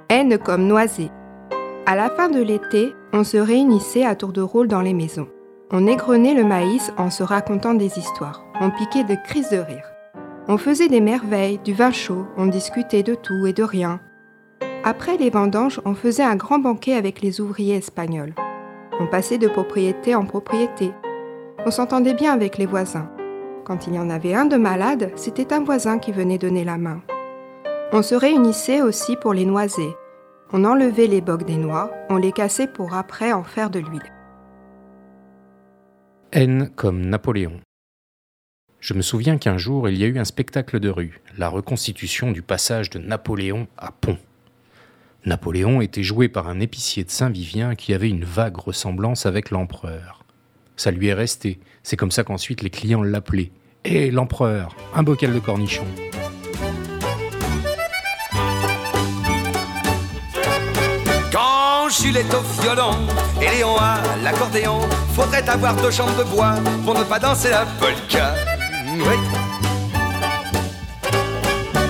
N 0.08 0.38
comme 0.38 0.66
noisée. 0.66 1.10
À 1.88 1.94
la 1.94 2.10
fin 2.10 2.28
de 2.28 2.42
l'été, 2.42 2.96
on 3.12 3.22
se 3.22 3.36
réunissait 3.36 4.04
à 4.04 4.16
tour 4.16 4.32
de 4.32 4.40
rôle 4.40 4.66
dans 4.66 4.80
les 4.80 4.92
maisons. 4.92 5.28
On 5.70 5.86
égrenait 5.86 6.34
le 6.34 6.42
maïs 6.42 6.92
en 6.96 7.10
se 7.10 7.22
racontant 7.22 7.74
des 7.74 7.96
histoires. 7.96 8.44
On 8.60 8.70
piquait 8.72 9.04
de 9.04 9.14
crises 9.24 9.50
de 9.50 9.58
rire. 9.58 9.84
On 10.48 10.58
faisait 10.58 10.88
des 10.88 11.00
merveilles, 11.00 11.60
du 11.64 11.74
vin 11.74 11.92
chaud, 11.92 12.26
on 12.36 12.46
discutait 12.46 13.04
de 13.04 13.14
tout 13.14 13.46
et 13.46 13.52
de 13.52 13.62
rien. 13.62 14.00
Après 14.82 15.16
les 15.16 15.30
vendanges, 15.30 15.80
on 15.84 15.94
faisait 15.94 16.24
un 16.24 16.34
grand 16.34 16.58
banquet 16.58 16.94
avec 16.94 17.20
les 17.20 17.40
ouvriers 17.40 17.76
espagnols. 17.76 18.34
On 18.98 19.06
passait 19.06 19.38
de 19.38 19.46
propriété 19.46 20.16
en 20.16 20.24
propriété. 20.24 20.90
On 21.66 21.70
s'entendait 21.70 22.14
bien 22.14 22.32
avec 22.32 22.58
les 22.58 22.66
voisins. 22.66 23.08
Quand 23.64 23.86
il 23.86 23.94
y 23.94 23.98
en 24.00 24.10
avait 24.10 24.34
un 24.34 24.46
de 24.46 24.56
malade, 24.56 25.12
c'était 25.14 25.52
un 25.52 25.62
voisin 25.62 26.00
qui 26.00 26.10
venait 26.10 26.38
donner 26.38 26.64
la 26.64 26.78
main. 26.78 27.00
On 27.92 28.02
se 28.02 28.16
réunissait 28.16 28.82
aussi 28.82 29.14
pour 29.14 29.34
les 29.34 29.44
noiser. 29.44 29.94
On 30.52 30.64
enlevait 30.64 31.08
les 31.08 31.20
bocs 31.20 31.44
des 31.44 31.56
noix, 31.56 31.90
on 32.08 32.16
les 32.16 32.30
cassait 32.30 32.68
pour 32.68 32.94
après 32.94 33.32
en 33.32 33.42
faire 33.42 33.68
de 33.68 33.80
l'huile. 33.80 34.12
N 36.32 36.70
comme 36.76 37.04
Napoléon. 37.04 37.60
Je 38.78 38.94
me 38.94 39.02
souviens 39.02 39.38
qu'un 39.38 39.58
jour, 39.58 39.88
il 39.88 39.98
y 39.98 40.04
a 40.04 40.06
eu 40.06 40.18
un 40.18 40.24
spectacle 40.24 40.78
de 40.78 40.88
rue, 40.88 41.20
la 41.36 41.48
reconstitution 41.48 42.30
du 42.30 42.42
passage 42.42 42.90
de 42.90 43.00
Napoléon 43.00 43.66
à 43.76 43.90
Pont. 43.90 44.18
Napoléon 45.24 45.80
était 45.80 46.04
joué 46.04 46.28
par 46.28 46.48
un 46.48 46.60
épicier 46.60 47.02
de 47.02 47.10
Saint-Vivien 47.10 47.74
qui 47.74 47.92
avait 47.92 48.08
une 48.08 48.24
vague 48.24 48.58
ressemblance 48.58 49.26
avec 49.26 49.50
l'empereur. 49.50 50.24
Ça 50.76 50.92
lui 50.92 51.08
est 51.08 51.14
resté, 51.14 51.58
c'est 51.82 51.96
comme 51.96 52.12
ça 52.12 52.22
qu'ensuite 52.22 52.62
les 52.62 52.70
clients 52.70 53.02
l'appelaient. 53.02 53.50
Hé, 53.84 54.12
l'empereur, 54.12 54.76
un 54.94 55.02
bocal 55.02 55.34
de 55.34 55.40
cornichons. 55.40 55.86
Est 62.04 62.34
au 62.34 62.62
violon 62.62 62.92
et 63.40 63.56
Léon 63.56 63.74
à 63.78 63.96
l'accordéon, 64.22 64.80
faudrait 65.14 65.48
avoir 65.48 65.74
deux 65.76 65.90
jambes 65.90 66.16
de 66.18 66.24
bois 66.24 66.54
pour 66.84 66.94
ne 66.94 67.02
pas 67.02 67.18
danser 67.18 67.48
la 67.48 67.64
polka. 67.80 68.34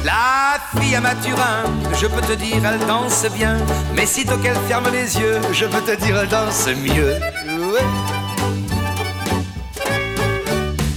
La 0.05 0.59
fille 0.81 0.95
à 0.95 1.01
Mathurin, 1.01 1.65
je 2.01 2.07
peux 2.07 2.21
te 2.21 2.33
dire, 2.33 2.65
elle 2.65 2.87
danse 2.87 3.27
bien. 3.37 3.59
Mais 3.95 4.07
sitôt 4.07 4.39
qu'elle 4.39 4.57
ferme 4.69 4.89
les 4.93 5.19
yeux, 5.19 5.41
je 5.53 5.67
peux 5.67 5.83
te 5.83 6.01
dire, 6.01 6.17
elle 6.19 6.29
danse 6.29 6.69
mieux. 6.69 7.17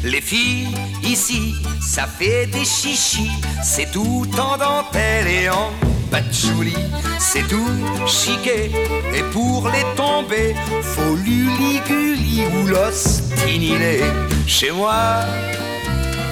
Les 0.04 0.22
filles, 0.22 0.68
ici, 1.04 1.56
ça 1.82 2.06
fait 2.06 2.46
des 2.46 2.64
chichis. 2.64 3.32
C'est 3.64 3.92
tout 3.92 4.28
en 4.40 4.56
dentelle 4.58 5.28
et 5.28 5.50
en 5.50 5.72
patchouli. 6.12 6.76
C'est 7.20 7.48
tout 7.48 7.70
chiqué. 8.06 8.72
Et 9.14 9.24
pour 9.32 9.70
les 9.70 9.86
tomber, 9.96 10.56
faut 10.82 11.16
l'uliguli 11.16 12.44
ou 12.54 12.68
l'ostinilé. 12.68 14.04
Chez 14.48 14.72
moi, 14.72 15.22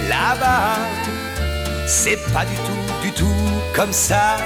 là-bas, 0.09 0.77
c'est 1.85 2.17
pas 2.33 2.45
du 2.45 2.55
tout, 2.55 3.03
du 3.03 3.11
tout 3.11 3.41
comme 3.75 3.93
ça. 3.93 4.37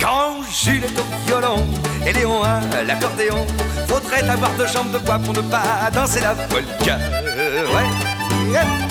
Quand 0.00 0.42
Jules 0.62 0.84
est 0.84 0.98
au 0.98 1.26
violon 1.26 1.66
et 2.06 2.12
Léon 2.12 2.42
à 2.42 2.82
l'accordéon, 2.82 3.46
faudrait 3.86 4.28
avoir 4.28 4.50
deux 4.56 4.66
jambes 4.66 4.92
de 4.92 4.98
bois 4.98 5.18
pour 5.18 5.34
ne 5.34 5.42
pas 5.42 5.90
danser 5.92 6.20
la 6.20 6.34
polka. 6.34 6.96
Ouais. 6.96 8.89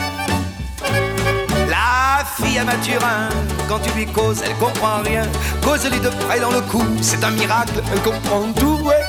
La 1.79 2.25
fille 2.25 2.59
à 2.59 2.65
Mathurin, 2.65 3.29
quand 3.69 3.79
tu 3.79 3.91
lui 3.97 4.05
causes, 4.05 4.41
elle 4.45 4.55
comprend 4.55 5.01
rien. 5.01 5.25
Cause-lui 5.63 5.99
de 6.01 6.09
près 6.09 6.39
dans 6.41 6.51
le 6.51 6.61
cou, 6.61 6.83
c'est 7.01 7.23
un 7.23 7.31
miracle, 7.31 7.81
elle 7.91 8.01
comprend 8.01 8.51
tout. 8.51 8.79
Ouais. 8.83 9.05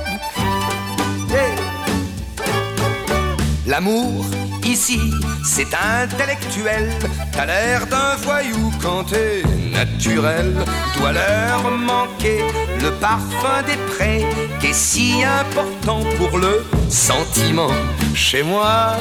L'amour, 3.67 4.25
ici, 4.65 5.01
c'est 5.45 5.73
intellectuel. 5.75 6.93
T'as 7.33 7.47
l'air 7.47 7.87
d'un 7.89 8.15
voyou 8.17 8.73
quand 8.81 9.05
t'es 9.05 9.43
naturel. 9.73 10.55
Doit 10.97 11.13
leur 11.13 11.71
manquer 11.73 12.41
le 12.81 12.91
parfum 12.93 13.63
des 13.67 13.79
prés 13.93 14.25
qui 14.61 14.69
est 14.69 14.73
si 14.73 15.25
important 15.25 16.03
pour 16.19 16.39
le 16.39 16.65
sentiment. 16.89 17.73
Chez 18.15 18.43
moi, 18.45 18.97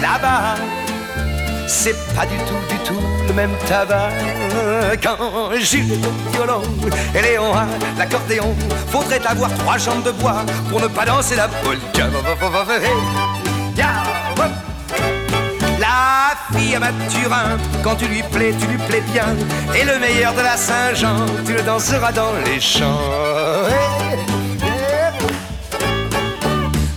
là-bas, 0.00 0.56
c'est 1.66 1.96
pas 2.14 2.26
du 2.26 2.36
tout, 2.38 2.60
du 2.68 2.78
tout 2.84 3.00
le 3.26 3.34
même 3.34 3.54
tabac. 3.66 4.10
Quand 5.02 5.50
Jules 5.58 5.98
violon 6.32 6.62
et 7.14 7.22
Léon 7.22 7.54
à 7.54 7.66
l'accordéon, 7.98 8.54
faudrait 8.90 9.24
avoir 9.26 9.52
trois 9.58 9.78
jambes 9.78 10.02
de 10.04 10.12
bois 10.12 10.44
pour 10.70 10.80
ne 10.80 10.86
pas 10.86 11.04
danser 11.04 11.36
la 11.36 11.48
polka. 11.48 12.06
La 15.78 16.56
fille 16.56 16.74
à 16.74 16.80
Mathurin, 16.80 17.58
quand 17.82 17.96
tu 17.96 18.06
lui 18.06 18.22
plais, 18.22 18.54
tu 18.58 18.66
lui 18.66 18.78
plais 18.88 19.02
bien. 19.12 19.34
Et 19.74 19.84
le 19.84 19.98
meilleur 19.98 20.32
de 20.34 20.40
la 20.40 20.56
Saint-Jean, 20.56 21.26
tu 21.44 21.52
le 21.52 21.62
danseras 21.62 22.12
dans 22.12 22.32
les 22.44 22.60
champs. 22.60 23.00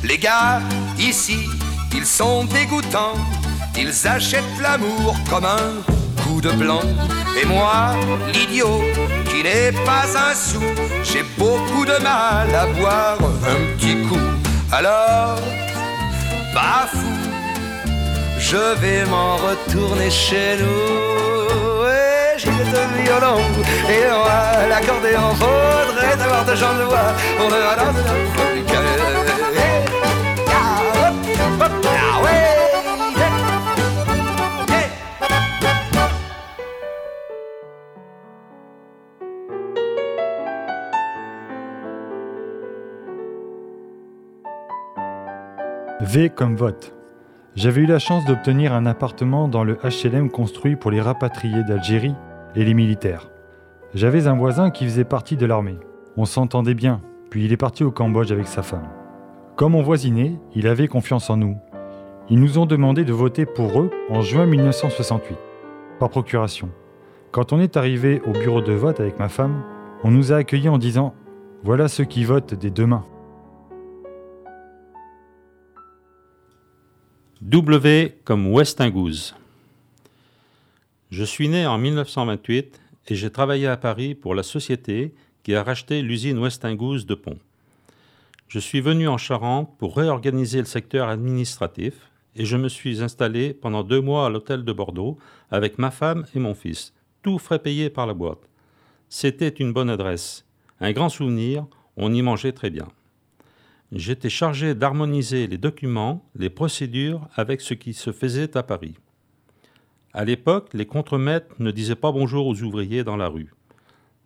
Les 0.03 0.17
gars, 0.17 0.61
ici, 0.97 1.47
ils 1.93 2.05
sont 2.05 2.45
dégoûtants. 2.45 3.15
Ils 3.81 4.07
achètent 4.07 4.59
l'amour 4.61 5.15
comme 5.29 5.45
un 5.45 6.21
coup 6.21 6.41
de 6.41 6.51
blanc. 6.51 6.81
Et 7.41 7.45
moi, 7.45 7.95
l'idiot, 8.33 8.81
qui 9.29 9.41
n'est 9.41 9.71
pas 9.85 10.05
un 10.27 10.35
sou, 10.35 10.61
j'ai 11.03 11.23
beaucoup 11.37 11.85
de 11.85 11.97
mal 12.03 12.53
à 12.53 12.65
boire 12.77 13.17
un 13.53 13.77
petit 13.77 13.95
coup. 14.07 14.27
Alors, 14.69 15.39
pas 16.53 16.87
fou, 16.91 17.13
je 18.37 18.75
vais 18.81 19.05
m'en 19.05 19.37
retourner 19.37 20.09
chez 20.09 20.57
nous. 20.59 21.85
Et 21.87 22.37
j'ai 22.37 22.49
le 22.49 23.03
violon 23.03 23.39
et 23.95 24.09
moi, 24.09 24.67
l'accordéon. 24.67 25.33
Faudrait 25.35 26.21
avoir 26.21 26.43
de 26.43 26.55
jambes 26.55 26.79
de 26.79 26.85
bois 26.85 27.13
pour 27.37 27.49
ne 27.49 28.38
V 46.11 46.31
comme 46.31 46.55
vote. 46.55 46.95
J'avais 47.55 47.81
eu 47.81 47.85
la 47.85 47.99
chance 47.99 48.25
d'obtenir 48.25 48.73
un 48.73 48.87
appartement 48.87 49.47
dans 49.47 49.63
le 49.63 49.77
HLM 49.83 50.31
construit 50.31 50.75
pour 50.75 50.89
les 50.89 51.01
rapatriés 51.01 51.63
d'Algérie 51.63 52.15
et 52.55 52.65
les 52.65 52.73
militaires. 52.73 53.29
J'avais 53.93 54.25
un 54.25 54.35
voisin 54.35 54.71
qui 54.71 54.85
faisait 54.85 55.03
partie 55.03 55.37
de 55.37 55.45
l'armée. 55.45 55.77
On 56.17 56.25
s'entendait 56.25 56.73
bien, 56.73 57.01
puis 57.29 57.45
il 57.45 57.53
est 57.53 57.57
parti 57.57 57.83
au 57.83 57.91
Cambodge 57.91 58.31
avec 58.31 58.47
sa 58.47 58.63
femme. 58.63 58.87
Comme 59.55 59.75
on 59.75 59.83
voisinait, 59.83 60.39
il 60.55 60.65
avait 60.65 60.87
confiance 60.87 61.29
en 61.29 61.37
nous. 61.37 61.57
Ils 62.31 62.39
nous 62.39 62.57
ont 62.57 62.65
demandé 62.65 63.05
de 63.05 63.13
voter 63.13 63.45
pour 63.45 63.79
eux 63.79 63.91
en 64.09 64.21
juin 64.21 64.47
1968, 64.47 65.37
par 65.99 66.09
procuration. 66.09 66.69
Quand 67.31 67.53
on 67.53 67.59
est 67.59 67.77
arrivé 67.77 68.19
au 68.25 68.31
bureau 68.31 68.61
de 68.61 68.73
vote 68.73 68.99
avec 68.99 69.19
ma 69.19 69.29
femme, 69.29 69.61
on 70.03 70.09
nous 70.09 70.33
a 70.33 70.37
accueillis 70.37 70.69
en 70.69 70.79
disant 70.79 71.13
Voilà 71.63 71.87
ceux 71.87 72.05
qui 72.05 72.23
votent 72.23 72.55
des 72.55 72.71
deux 72.71 72.87
mains. 72.87 73.05
W 77.41 78.17
comme 78.25 78.51
Westinghouse. 78.51 79.33
Je 81.09 81.23
suis 81.23 81.47
né 81.47 81.65
en 81.65 81.77
1928 81.77 82.81
et 83.07 83.15
j'ai 83.15 83.29
travaillé 83.29 83.65
à 83.65 83.77
Paris 83.77 84.13
pour 84.13 84.35
la 84.35 84.43
société 84.43 85.13
qui 85.43 85.55
a 85.55 85.63
racheté 85.63 86.01
l'usine 86.01 86.37
Westinghouse 86.37 87.05
de 87.05 87.15
Pont. 87.15 87.39
Je 88.49 88.59
suis 88.59 88.81
venu 88.81 89.07
en 89.07 89.17
Charente 89.17 89.73
pour 89.77 89.95
réorganiser 89.95 90.59
le 90.59 90.65
secteur 90.65 91.07
administratif 91.07 92.11
et 92.35 92.43
je 92.43 92.57
me 92.57 92.67
suis 92.67 93.01
installé 93.01 93.53
pendant 93.53 93.83
deux 93.83 94.01
mois 94.01 94.25
à 94.25 94.29
l'hôtel 94.29 94.65
de 94.65 94.73
Bordeaux 94.73 95.17
avec 95.49 95.77
ma 95.77 95.91
femme 95.91 96.25
et 96.35 96.39
mon 96.39 96.53
fils, 96.53 96.93
tout 97.23 97.39
frais 97.39 97.59
payé 97.59 97.89
par 97.89 98.05
la 98.05 98.13
boîte. 98.13 98.49
C'était 99.07 99.47
une 99.47 99.71
bonne 99.71 99.89
adresse, 99.89 100.43
un 100.81 100.91
grand 100.91 101.07
souvenir, 101.07 101.65
on 101.95 102.13
y 102.13 102.21
mangeait 102.21 102.51
très 102.51 102.69
bien. 102.69 102.89
J'étais 103.91 104.29
chargé 104.29 104.75
d'harmoniser 104.75 105.47
les 105.47 105.57
documents, 105.57 106.23
les 106.35 106.51
procédures 106.51 107.27
avec 107.35 107.59
ce 107.59 107.73
qui 107.73 107.93
se 107.93 108.11
faisait 108.11 108.55
à 108.55 108.61
Paris. 108.61 108.93
À 110.13 110.25
l'époque, 110.25 110.69
les 110.75 110.85
contremaîtres 110.85 111.55
ne 111.57 111.71
disaient 111.71 111.95
pas 111.95 112.11
bonjour 112.11 112.45
aux 112.45 112.61
ouvriers 112.61 113.03
dans 113.03 113.17
la 113.17 113.27
rue. 113.27 113.51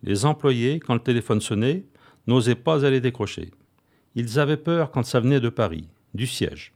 Les 0.02 0.26
employés, 0.26 0.82
quand 0.82 0.96
le 0.96 1.00
téléphone 1.00 1.40
sonnait, 1.40 1.86
n'osaient 2.28 2.56
pas 2.56 2.86
aller 2.86 3.00
décrocher. 3.00 3.52
Ils 4.16 4.38
avaient 4.38 4.58
peur 4.58 4.92
quand 4.92 5.04
ça 5.04 5.22
venait 5.22 5.40
de 5.40 5.48
Paris, 5.48 5.88
du 6.14 6.28
siège. 6.28 6.74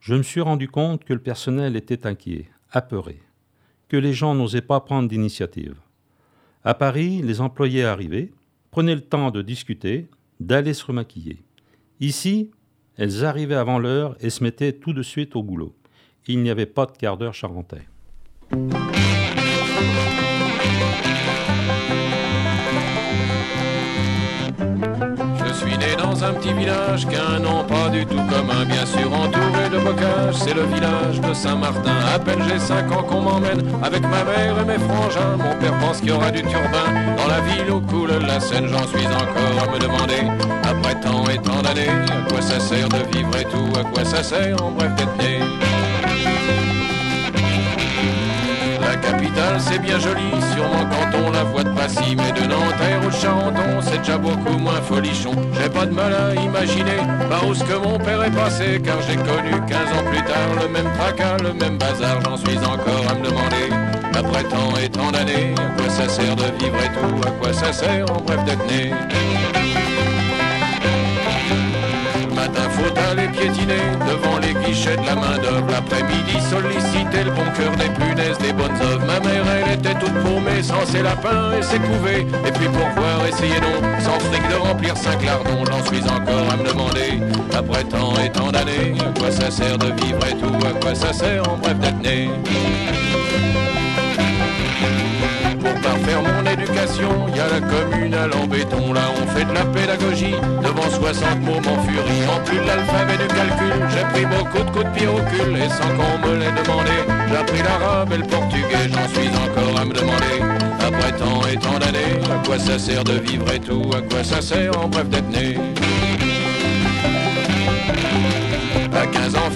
Je 0.00 0.14
me 0.14 0.22
suis 0.22 0.42
rendu 0.42 0.68
compte 0.68 1.04
que 1.04 1.14
le 1.14 1.22
personnel 1.22 1.74
était 1.74 2.06
inquiet, 2.06 2.50
apeuré, 2.70 3.18
que 3.88 3.96
les 3.96 4.12
gens 4.12 4.34
n'osaient 4.34 4.60
pas 4.60 4.80
prendre 4.80 5.08
d'initiative. 5.08 5.76
À 6.64 6.74
Paris, 6.74 7.22
les 7.22 7.40
employés 7.40 7.84
arrivaient, 7.84 8.30
prenaient 8.70 8.94
le 8.94 9.00
temps 9.00 9.30
de 9.30 9.40
discuter, 9.40 10.06
d'aller 10.38 10.74
se 10.74 10.84
remaquiller. 10.84 11.42
Ici, 12.00 12.50
elles 12.96 13.24
arrivaient 13.24 13.54
avant 13.54 13.78
l'heure 13.78 14.16
et 14.20 14.30
se 14.30 14.42
mettaient 14.42 14.72
tout 14.72 14.92
de 14.92 15.02
suite 15.02 15.36
au 15.36 15.42
boulot. 15.42 15.74
Il 16.26 16.42
n'y 16.42 16.50
avait 16.50 16.66
pas 16.66 16.86
de 16.86 16.92
quart 16.92 17.16
d'heure 17.16 17.34
charentais. 17.34 17.86
Village 26.52 27.06
qu'un 27.06 27.38
nom 27.40 27.64
pas 27.64 27.88
du 27.90 28.04
tout 28.06 28.16
commun, 28.16 28.64
bien 28.66 28.86
sûr 28.86 29.12
entouré 29.12 29.68
de 29.72 29.78
bocage. 29.78 30.34
C'est 30.34 30.54
le 30.54 30.62
village 30.62 31.20
de 31.20 31.32
Saint-Martin. 31.34 31.96
À 32.14 32.18
peine 32.18 32.42
j'ai 32.48 32.58
5 32.58 32.90
ans 32.92 33.02
qu'on 33.02 33.20
m'emmène 33.22 33.62
avec 33.82 34.02
ma 34.02 34.24
mère 34.24 34.54
et 34.60 34.64
mes 34.64 34.78
frangins. 34.78 35.36
Mon 35.38 35.54
père 35.60 35.78
pense 35.78 35.98
qu'il 35.98 36.08
y 36.08 36.12
aura 36.12 36.30
du 36.30 36.42
turbin 36.42 36.88
dans 37.16 37.26
la 37.26 37.40
ville 37.40 37.70
où 37.70 37.80
coule 37.80 38.12
la 38.26 38.40
Seine. 38.40 38.68
J'en 38.68 38.86
suis 38.86 39.06
encore 39.06 39.64
à 39.64 39.72
me 39.72 39.78
demander, 39.78 40.22
après 40.62 40.94
tant 41.00 41.24
et 41.28 41.38
tant 41.38 41.62
d'années, 41.62 41.88
à 41.88 42.28
quoi 42.30 42.40
ça 42.40 42.60
sert 42.60 42.88
de 42.88 43.16
vivre 43.16 43.36
et 43.36 43.44
tout, 43.44 43.78
à 43.78 43.84
quoi 43.84 44.04
ça 44.04 44.22
sert 44.22 44.62
en 44.62 44.70
bref 44.70 44.94
d'être 44.96 45.16
né. 45.18 45.40
La 48.80 48.96
capitale 48.96 49.58
c'est 49.58 49.78
bien 49.78 49.98
joli, 49.98 50.30
sûrement 50.54 50.86
quand 50.90 51.18
on 51.26 51.30
la 51.30 51.44
voit 51.44 51.64
de 51.64 51.70
Passy, 51.70 52.16
mais 52.16 52.32
de 52.32 52.46
Nanterre 52.46 53.00
ou 53.04 53.10
de 53.10 53.14
Charenton 53.14 53.80
c'est 53.80 53.98
déjà 53.98 54.18
beaucoup 54.18 54.57
J'ai 54.90 55.68
pas 55.68 55.84
de 55.84 55.92
mal 55.92 56.14
à 56.14 56.34
imaginer 56.34 56.96
par 57.28 57.46
où 57.46 57.54
ce 57.54 57.62
que 57.62 57.74
mon 57.74 57.98
père 57.98 58.22
est 58.22 58.30
passé, 58.30 58.80
car 58.82 58.96
j'ai 59.02 59.16
connu 59.16 59.50
15 59.68 59.92
ans 59.92 60.04
plus 60.10 60.22
tard 60.22 60.48
le 60.62 60.68
même 60.68 60.90
tracas, 60.94 61.36
le 61.42 61.52
même 61.52 61.76
bazar, 61.76 62.20
j'en 62.24 62.36
suis 62.38 62.58
encore 62.58 63.04
à 63.10 63.14
me 63.14 63.26
demander. 63.26 63.68
Après 64.14 64.44
tant 64.44 64.76
et 64.82 64.88
tant 64.88 65.12
d'années, 65.12 65.54
à 65.58 65.80
quoi 65.80 65.90
ça 65.90 66.08
sert 66.08 66.34
de 66.36 66.44
vivre 66.58 66.78
et 66.82 66.88
tout, 66.88 67.28
à 67.28 67.30
quoi 67.32 67.52
ça 67.52 67.72
sert 67.72 68.10
en 68.10 68.20
bref 68.22 68.42
d'être 68.44 68.66
né 68.66 68.92
matin, 72.34 72.68
faut 72.70 73.10
aller 73.10 73.27
devant 73.56 74.38
les 74.38 74.54
guichets 74.66 74.96
de 74.96 75.06
la 75.06 75.14
main-d'œuvre. 75.14 75.66
L'après-midi, 75.70 76.36
solliciter 76.50 77.24
le 77.24 77.30
bon 77.30 77.44
cœur 77.56 77.72
des 77.76 77.88
punaises, 77.90 78.38
des 78.38 78.52
bonnes 78.52 78.76
œuvres. 78.82 79.06
Ma 79.06 79.20
mère, 79.20 79.44
elle 79.56 79.74
était 79.74 79.94
toute 79.94 80.14
paumée, 80.22 80.62
sans 80.62 80.84
ses 80.86 81.02
lapins 81.02 81.52
et 81.58 81.62
ses 81.62 81.78
couvées. 81.78 82.26
Et 82.46 82.52
puis 82.52 82.66
pour 82.66 82.88
voir, 82.96 83.26
essayer 83.26 83.60
non, 83.60 83.80
sans 84.00 84.18
fric 84.20 84.42
de 84.48 84.54
remplir 84.56 84.96
cinq 84.96 85.24
lardons. 85.24 85.64
J'en 85.64 85.84
suis 85.84 86.02
encore 86.04 86.52
à 86.52 86.56
me 86.56 86.68
demander, 86.68 87.20
après 87.56 87.84
tant 87.84 88.14
et 88.22 88.30
tant 88.30 88.50
d'années, 88.50 88.94
à 89.00 89.18
quoi 89.18 89.30
ça 89.30 89.50
sert 89.50 89.78
de 89.78 89.86
vivre 89.86 90.20
et 90.26 90.36
tout, 90.36 90.66
à 90.66 90.72
quoi 90.80 90.94
ça 90.94 91.12
sert 91.12 91.48
en 91.48 91.56
bref 91.56 91.78
d'être 91.78 92.02
né 92.02 92.30
la 97.50 97.60
commune 97.60 98.14
en 98.14 98.46
béton, 98.46 98.92
là 98.92 99.00
on 99.20 99.26
fait 99.36 99.44
de 99.44 99.52
la 99.52 99.64
pédagogie, 99.64 100.34
devant 100.62 100.90
60 100.90 101.40
mots 101.40 101.58
en 101.58 101.82
furie, 101.82 102.26
en 102.28 102.42
plus 102.44 102.58
de 102.58 102.66
l'alphabet 102.66 103.16
du 103.16 103.28
calcul, 103.28 103.74
j'ai 103.90 104.04
pris 104.12 104.26
beaucoup 104.26 104.64
de 104.64 104.70
coups 104.70 104.84
de 104.84 104.90
pied 104.90 105.06
au 105.06 105.16
cul, 105.16 105.56
et 105.56 105.68
sans 105.68 105.90
qu'on 105.96 106.28
me 106.28 106.36
l'ait 106.36 106.62
demandé, 106.62 106.96
j'ai 107.28 107.36
appris 107.36 107.62
l'arabe 107.62 108.12
et 108.12 108.18
le 108.18 108.24
portugais, 108.24 108.88
j'en 108.92 109.08
suis 109.08 109.28
encore 109.28 109.80
à 109.80 109.84
me 109.84 109.92
demander, 109.92 110.36
après 110.80 111.12
tant 111.12 111.46
et 111.50 111.56
tant 111.56 111.78
d'années, 111.78 112.20
à 112.30 112.46
quoi 112.46 112.58
ça 112.58 112.78
sert 112.78 113.04
de 113.04 113.14
vivre 113.14 113.50
et 113.52 113.60
tout, 113.60 113.90
à 113.96 114.00
quoi 114.02 114.22
ça 114.22 114.40
sert 114.40 114.78
en 114.78 114.88
bref 114.88 115.08
d'être 115.08 115.30
né. 115.30 115.56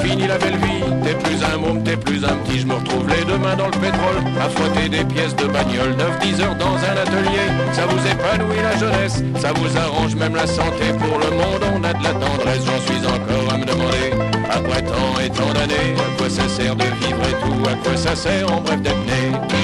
À 0.03 0.05
15 0.05 0.11
ans, 0.11 0.17
fini 0.17 0.27
la 0.27 0.39
belle 0.39 0.57
vie. 0.57 0.83
T'es 1.05 1.15
plus 1.15 1.45
un 1.45 1.59
môme, 1.59 1.83
t'es 1.83 1.97
plus 1.97 2.25
un 2.25 2.37
petit. 2.45 2.61
Je 2.61 2.67
me 2.67 2.75
retrouve 2.75 3.09
les 3.09 3.25
deux 3.25 3.39
mains 3.39 3.57
dans 3.57 3.67
le 3.67 3.73
pétrole, 3.73 4.19
à 4.41 4.49
frotter 4.49 4.89
des 4.89 5.05
pièces 5.05 5.35
de 5.37 5.47
bagnole. 5.47 5.95
9-10 6.21 6.43
heures 6.43 6.57
dans 6.57 6.77
un 6.77 6.97
atelier, 7.03 7.47
ça 7.73 7.87
vous 7.87 7.99
épanouit 8.07 8.63
la 8.63 8.79
jeunesse. 8.79 9.23
Ça 9.41 9.53
vous 9.53 9.77
arrange 9.77 10.15
même 10.17 10.35
la 10.35 10.47
santé. 10.47 10.93
Pour 10.99 11.19
le 11.19 11.31
monde, 11.31 11.63
on 11.75 11.85
a 11.85 11.93
de 11.93 12.03
la 12.03 12.13
tendresse. 12.13 12.65
J'en 12.65 12.81
suis 12.81 13.07
encore 13.07 13.55
à 13.55 13.59
me 13.59 13.65
demander, 13.65 14.13
après 14.51 14.83
tant 14.83 15.21
et 15.25 15.31
tant 15.31 15.53
d'années, 15.53 15.95
à 15.99 16.19
quoi 16.19 16.29
ça 16.29 16.49
sert 16.49 16.77
de 16.77 16.85
vivre 16.85 17.23
et 17.29 17.37
tout, 17.43 17.69
à 17.69 17.75
quoi 17.77 17.97
ça 17.97 18.17
sert 18.17 18.53
en 18.53 18.61
bref 18.61 18.81
d'être 18.83 19.05
né. 19.07 19.62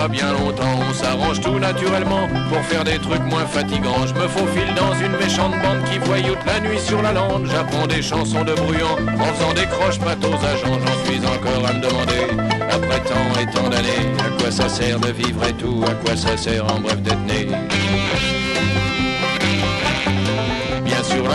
Pas 0.00 0.08
bien 0.08 0.32
longtemps, 0.32 0.78
on 0.88 0.94
s'arrange 0.94 1.42
tout 1.42 1.58
naturellement 1.58 2.26
pour 2.48 2.62
faire 2.64 2.84
des 2.84 2.98
trucs 2.98 3.22
moins 3.24 3.44
fatigants. 3.44 4.06
Je 4.06 4.14
me 4.14 4.28
faufile 4.28 4.74
dans 4.74 4.94
une 4.94 5.14
méchante 5.18 5.52
bande 5.62 5.84
qui 5.90 5.98
voyoute 5.98 6.38
la 6.46 6.58
nuit 6.60 6.78
sur 6.78 7.02
la 7.02 7.12
lande. 7.12 7.46
J'apprends 7.52 7.86
des 7.86 8.00
chansons 8.00 8.42
de 8.42 8.54
bruyant 8.54 8.96
en 8.96 9.34
faisant 9.34 9.52
des 9.52 9.66
croches-pattes 9.66 10.24
aux 10.24 10.42
agents. 10.52 10.78
J'en 10.82 11.04
suis 11.04 11.20
encore 11.26 11.68
à 11.68 11.74
me 11.74 11.82
demander, 11.82 12.22
après 12.70 13.00
tant 13.00 13.40
et 13.42 13.46
tant 13.54 13.68
d'années, 13.68 14.06
à 14.24 14.40
quoi 14.40 14.50
ça 14.50 14.70
sert 14.70 14.98
de 15.00 15.12
vivre 15.12 15.44
et 15.44 15.52
tout, 15.52 15.84
à 15.86 15.92
quoi 15.92 16.16
ça 16.16 16.34
sert 16.34 16.64
en 16.64 16.80
bref 16.80 17.02
d'être 17.02 17.26
né 17.26 17.46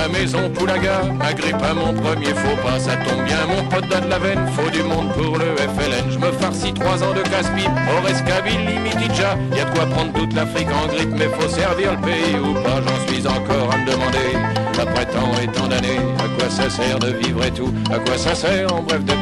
maison 0.07 0.49
Poulaga. 0.49 1.01
Agrippe 1.21 1.61
à 1.61 1.73
mon 1.73 1.93
premier 1.93 2.33
faux 2.33 2.57
pas, 2.63 2.79
ça 2.79 2.95
tombe 2.97 3.23
bien, 3.25 3.45
mon 3.47 3.63
pote 3.69 3.87
donne 3.89 4.09
la 4.09 4.19
veine. 4.19 4.47
Faut 4.55 4.69
du 4.69 4.83
monde 4.83 5.11
pour 5.13 5.37
le 5.37 5.55
FLN. 5.55 6.11
Je 6.11 6.17
me 6.17 6.31
farcis 6.33 6.73
trois 6.73 7.03
ans 7.03 7.13
de 7.13 7.21
casse-pipe, 7.21 7.71
Orescaville, 7.97 8.65
Limitidja. 8.65 9.37
Y 9.55 9.59
a 9.61 9.65
de 9.65 9.75
quoi 9.75 9.85
prendre 9.85 10.13
toute 10.13 10.33
l'Afrique 10.33 10.69
en 10.71 10.87
grippe, 10.87 11.13
mais 11.17 11.29
faut 11.37 11.49
servir 11.49 11.91
le 11.93 12.01
pays 12.01 12.35
ou 12.37 12.53
pas. 12.63 12.81
J'en 12.85 13.13
suis 13.13 13.27
encore 13.27 13.73
à 13.73 13.77
me 13.77 13.85
demander. 13.85 14.29
Après 14.79 15.05
tant 15.05 15.31
et 15.41 15.47
tant 15.47 15.67
d'années, 15.67 15.99
à 16.19 16.27
quoi 16.37 16.49
ça 16.49 16.69
sert 16.69 16.99
de 16.99 17.11
vivre 17.11 17.43
et 17.45 17.51
tout? 17.51 17.73
À 17.91 17.97
quoi 17.99 18.17
ça 18.17 18.35
sert 18.35 18.73
en 18.73 18.81
bref 18.81 19.03
de 19.05 19.13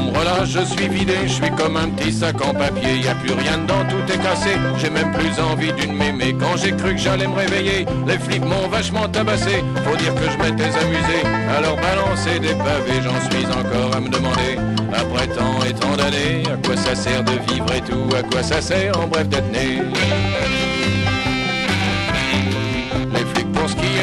mener 0.00 0.10
Voilà, 0.12 0.44
je 0.44 0.60
suis 0.64 0.88
vidé, 0.88 1.14
je 1.24 1.32
suis 1.32 1.50
comme 1.50 1.76
un 1.76 1.88
petit 1.90 2.12
sac 2.12 2.44
en 2.44 2.52
papier, 2.52 2.98
y 2.98 3.08
a 3.08 3.14
plus 3.14 3.32
rien 3.32 3.58
dedans, 3.58 3.84
tout 3.88 4.12
est 4.12 4.18
cassé, 4.18 4.50
j'ai 4.78 4.90
même 4.90 5.12
plus 5.12 5.40
envie 5.40 5.72
d'une 5.72 5.94
mémé. 5.94 6.34
Quand 6.38 6.56
j'ai 6.56 6.72
cru 6.72 6.94
que 6.94 7.00
j'allais 7.00 7.26
me 7.26 7.34
réveiller, 7.34 7.86
les 8.06 8.18
flics 8.18 8.44
m'ont 8.44 8.68
vachement 8.68 9.08
tabassé, 9.08 9.62
faut 9.84 9.96
dire 9.96 10.14
que 10.14 10.30
je 10.30 10.36
m'étais 10.38 10.76
amusé, 10.76 11.22
alors 11.56 11.76
balancer 11.76 12.38
des 12.40 12.54
pavés, 12.54 13.00
j'en 13.02 13.30
suis 13.30 13.46
encore 13.46 13.96
à 13.96 14.00
me 14.00 14.08
demander, 14.08 14.58
après 14.92 15.26
tant 15.28 15.64
et 15.64 15.74
tant 15.74 15.96
d'années, 15.96 16.42
à 16.52 16.66
quoi 16.66 16.76
ça 16.76 16.94
sert 16.94 17.22
de 17.24 17.32
vivre 17.52 17.72
et 17.74 17.80
tout, 17.80 18.16
à 18.16 18.22
quoi 18.22 18.42
ça 18.42 18.60
sert 18.60 18.98
en 18.98 19.06
bref 19.06 19.28
d'être 19.28 19.50
né 19.52 19.82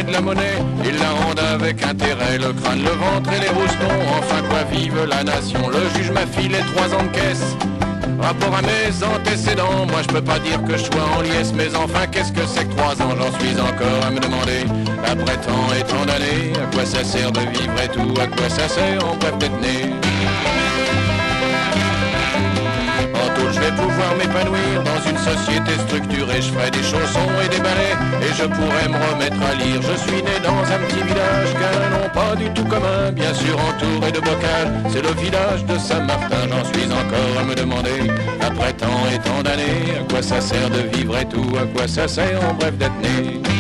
de 0.06 0.12
la 0.12 0.22
monnaie, 0.22 0.58
ils 0.84 0.98
la 0.98 1.10
rendent 1.10 1.40
avec 1.40 1.84
intérêt, 1.84 2.38
le 2.38 2.54
crâne, 2.54 2.84
le 2.84 2.92
ventre 2.92 3.32
et 3.34 3.40
les 3.40 3.50
roustons, 3.50 4.02
enfin 4.18 4.42
quoi 4.50 4.64
vive 4.72 5.06
la 5.10 5.24
nation, 5.24 5.60
le 5.70 5.80
juge 5.96 6.12
m'a 6.12 6.26
filé 6.26 6.58
trois 6.74 6.94
ans 6.98 7.04
de 7.04 7.10
caisse. 7.10 7.56
Rapport 8.22 8.56
à 8.56 8.62
mes 8.62 9.04
antécédents, 9.04 9.86
moi 9.88 10.02
je 10.02 10.08
peux 10.08 10.22
pas 10.22 10.40
dire 10.40 10.64
que 10.64 10.78
je 10.78 10.84
sois 10.84 11.06
en 11.18 11.22
liesse, 11.22 11.54
mais 11.56 11.76
enfin 11.76 12.08
qu'est-ce 12.12 12.32
que 12.32 12.46
c'est 12.46 12.66
que 12.66 12.76
trois 12.76 12.94
ans, 13.02 13.14
j'en 13.18 13.40
suis 13.40 13.60
encore 13.60 14.06
à 14.08 14.12
me 14.12 14.20
demander. 14.20 14.66
Après 15.06 15.38
tant 15.38 15.74
et 15.78 15.84
tant 15.84 16.06
d'années, 16.06 16.54
à 16.56 16.74
quoi 16.74 16.86
ça 16.86 17.04
sert 17.04 17.32
de 17.32 17.42
vivre 17.42 17.74
et 17.84 17.88
tout, 17.88 18.20
à 18.20 18.28
quoi 18.28 18.50
ça 18.50 18.68
sert 18.68 19.00
bref 19.20 19.38
d'être 19.38 19.60
né 19.62 19.94
m'épanouir 24.14 24.84
dans 24.84 25.02
une 25.10 25.18
société 25.18 25.72
structurée. 25.88 26.42
Je 26.42 26.52
ferai 26.52 26.70
des 26.72 26.84
chaussons 26.84 27.32
et 27.44 27.50
des 27.50 27.60
ballets 27.60 27.98
et 28.22 28.34
je 28.34 28.46
pourrai 28.46 28.86
me 28.90 29.00
remettre 29.10 29.42
à 29.42 29.54
lire. 29.56 29.82
Je 29.82 29.96
suis 30.06 30.22
né 30.22 30.36
dans 30.44 30.62
un 30.62 30.80
petit 30.86 31.02
village 31.02 31.52
qu'un 31.58 31.80
nom 31.98 32.10
pas 32.14 32.36
du 32.36 32.50
tout 32.54 32.66
commun, 32.66 33.12
bien 33.12 33.34
sûr 33.34 33.56
entouré 33.58 34.12
de 34.12 34.20
bocal. 34.20 34.66
C'est 34.92 35.02
le 35.02 35.14
village 35.22 35.66
de 35.66 35.78
Saint-Martin, 35.78 36.48
j'en 36.50 36.64
suis 36.66 36.86
encore 36.86 37.40
à 37.40 37.44
me 37.44 37.56
demander. 37.56 38.12
Après 38.42 38.74
tant 38.74 39.02
et 39.14 39.20
tant 39.20 39.42
d'années, 39.42 40.00
à 40.00 40.04
quoi 40.12 40.22
ça 40.22 40.40
sert 40.40 40.70
de 40.70 40.96
vivre 40.96 41.18
et 41.18 41.26
tout, 41.26 41.52
à 41.58 41.66
quoi 41.66 41.88
ça 41.88 42.08
sert 42.08 42.40
en 42.48 42.54
bref 42.54 42.78
d'être 42.78 43.00
né? 43.02 43.55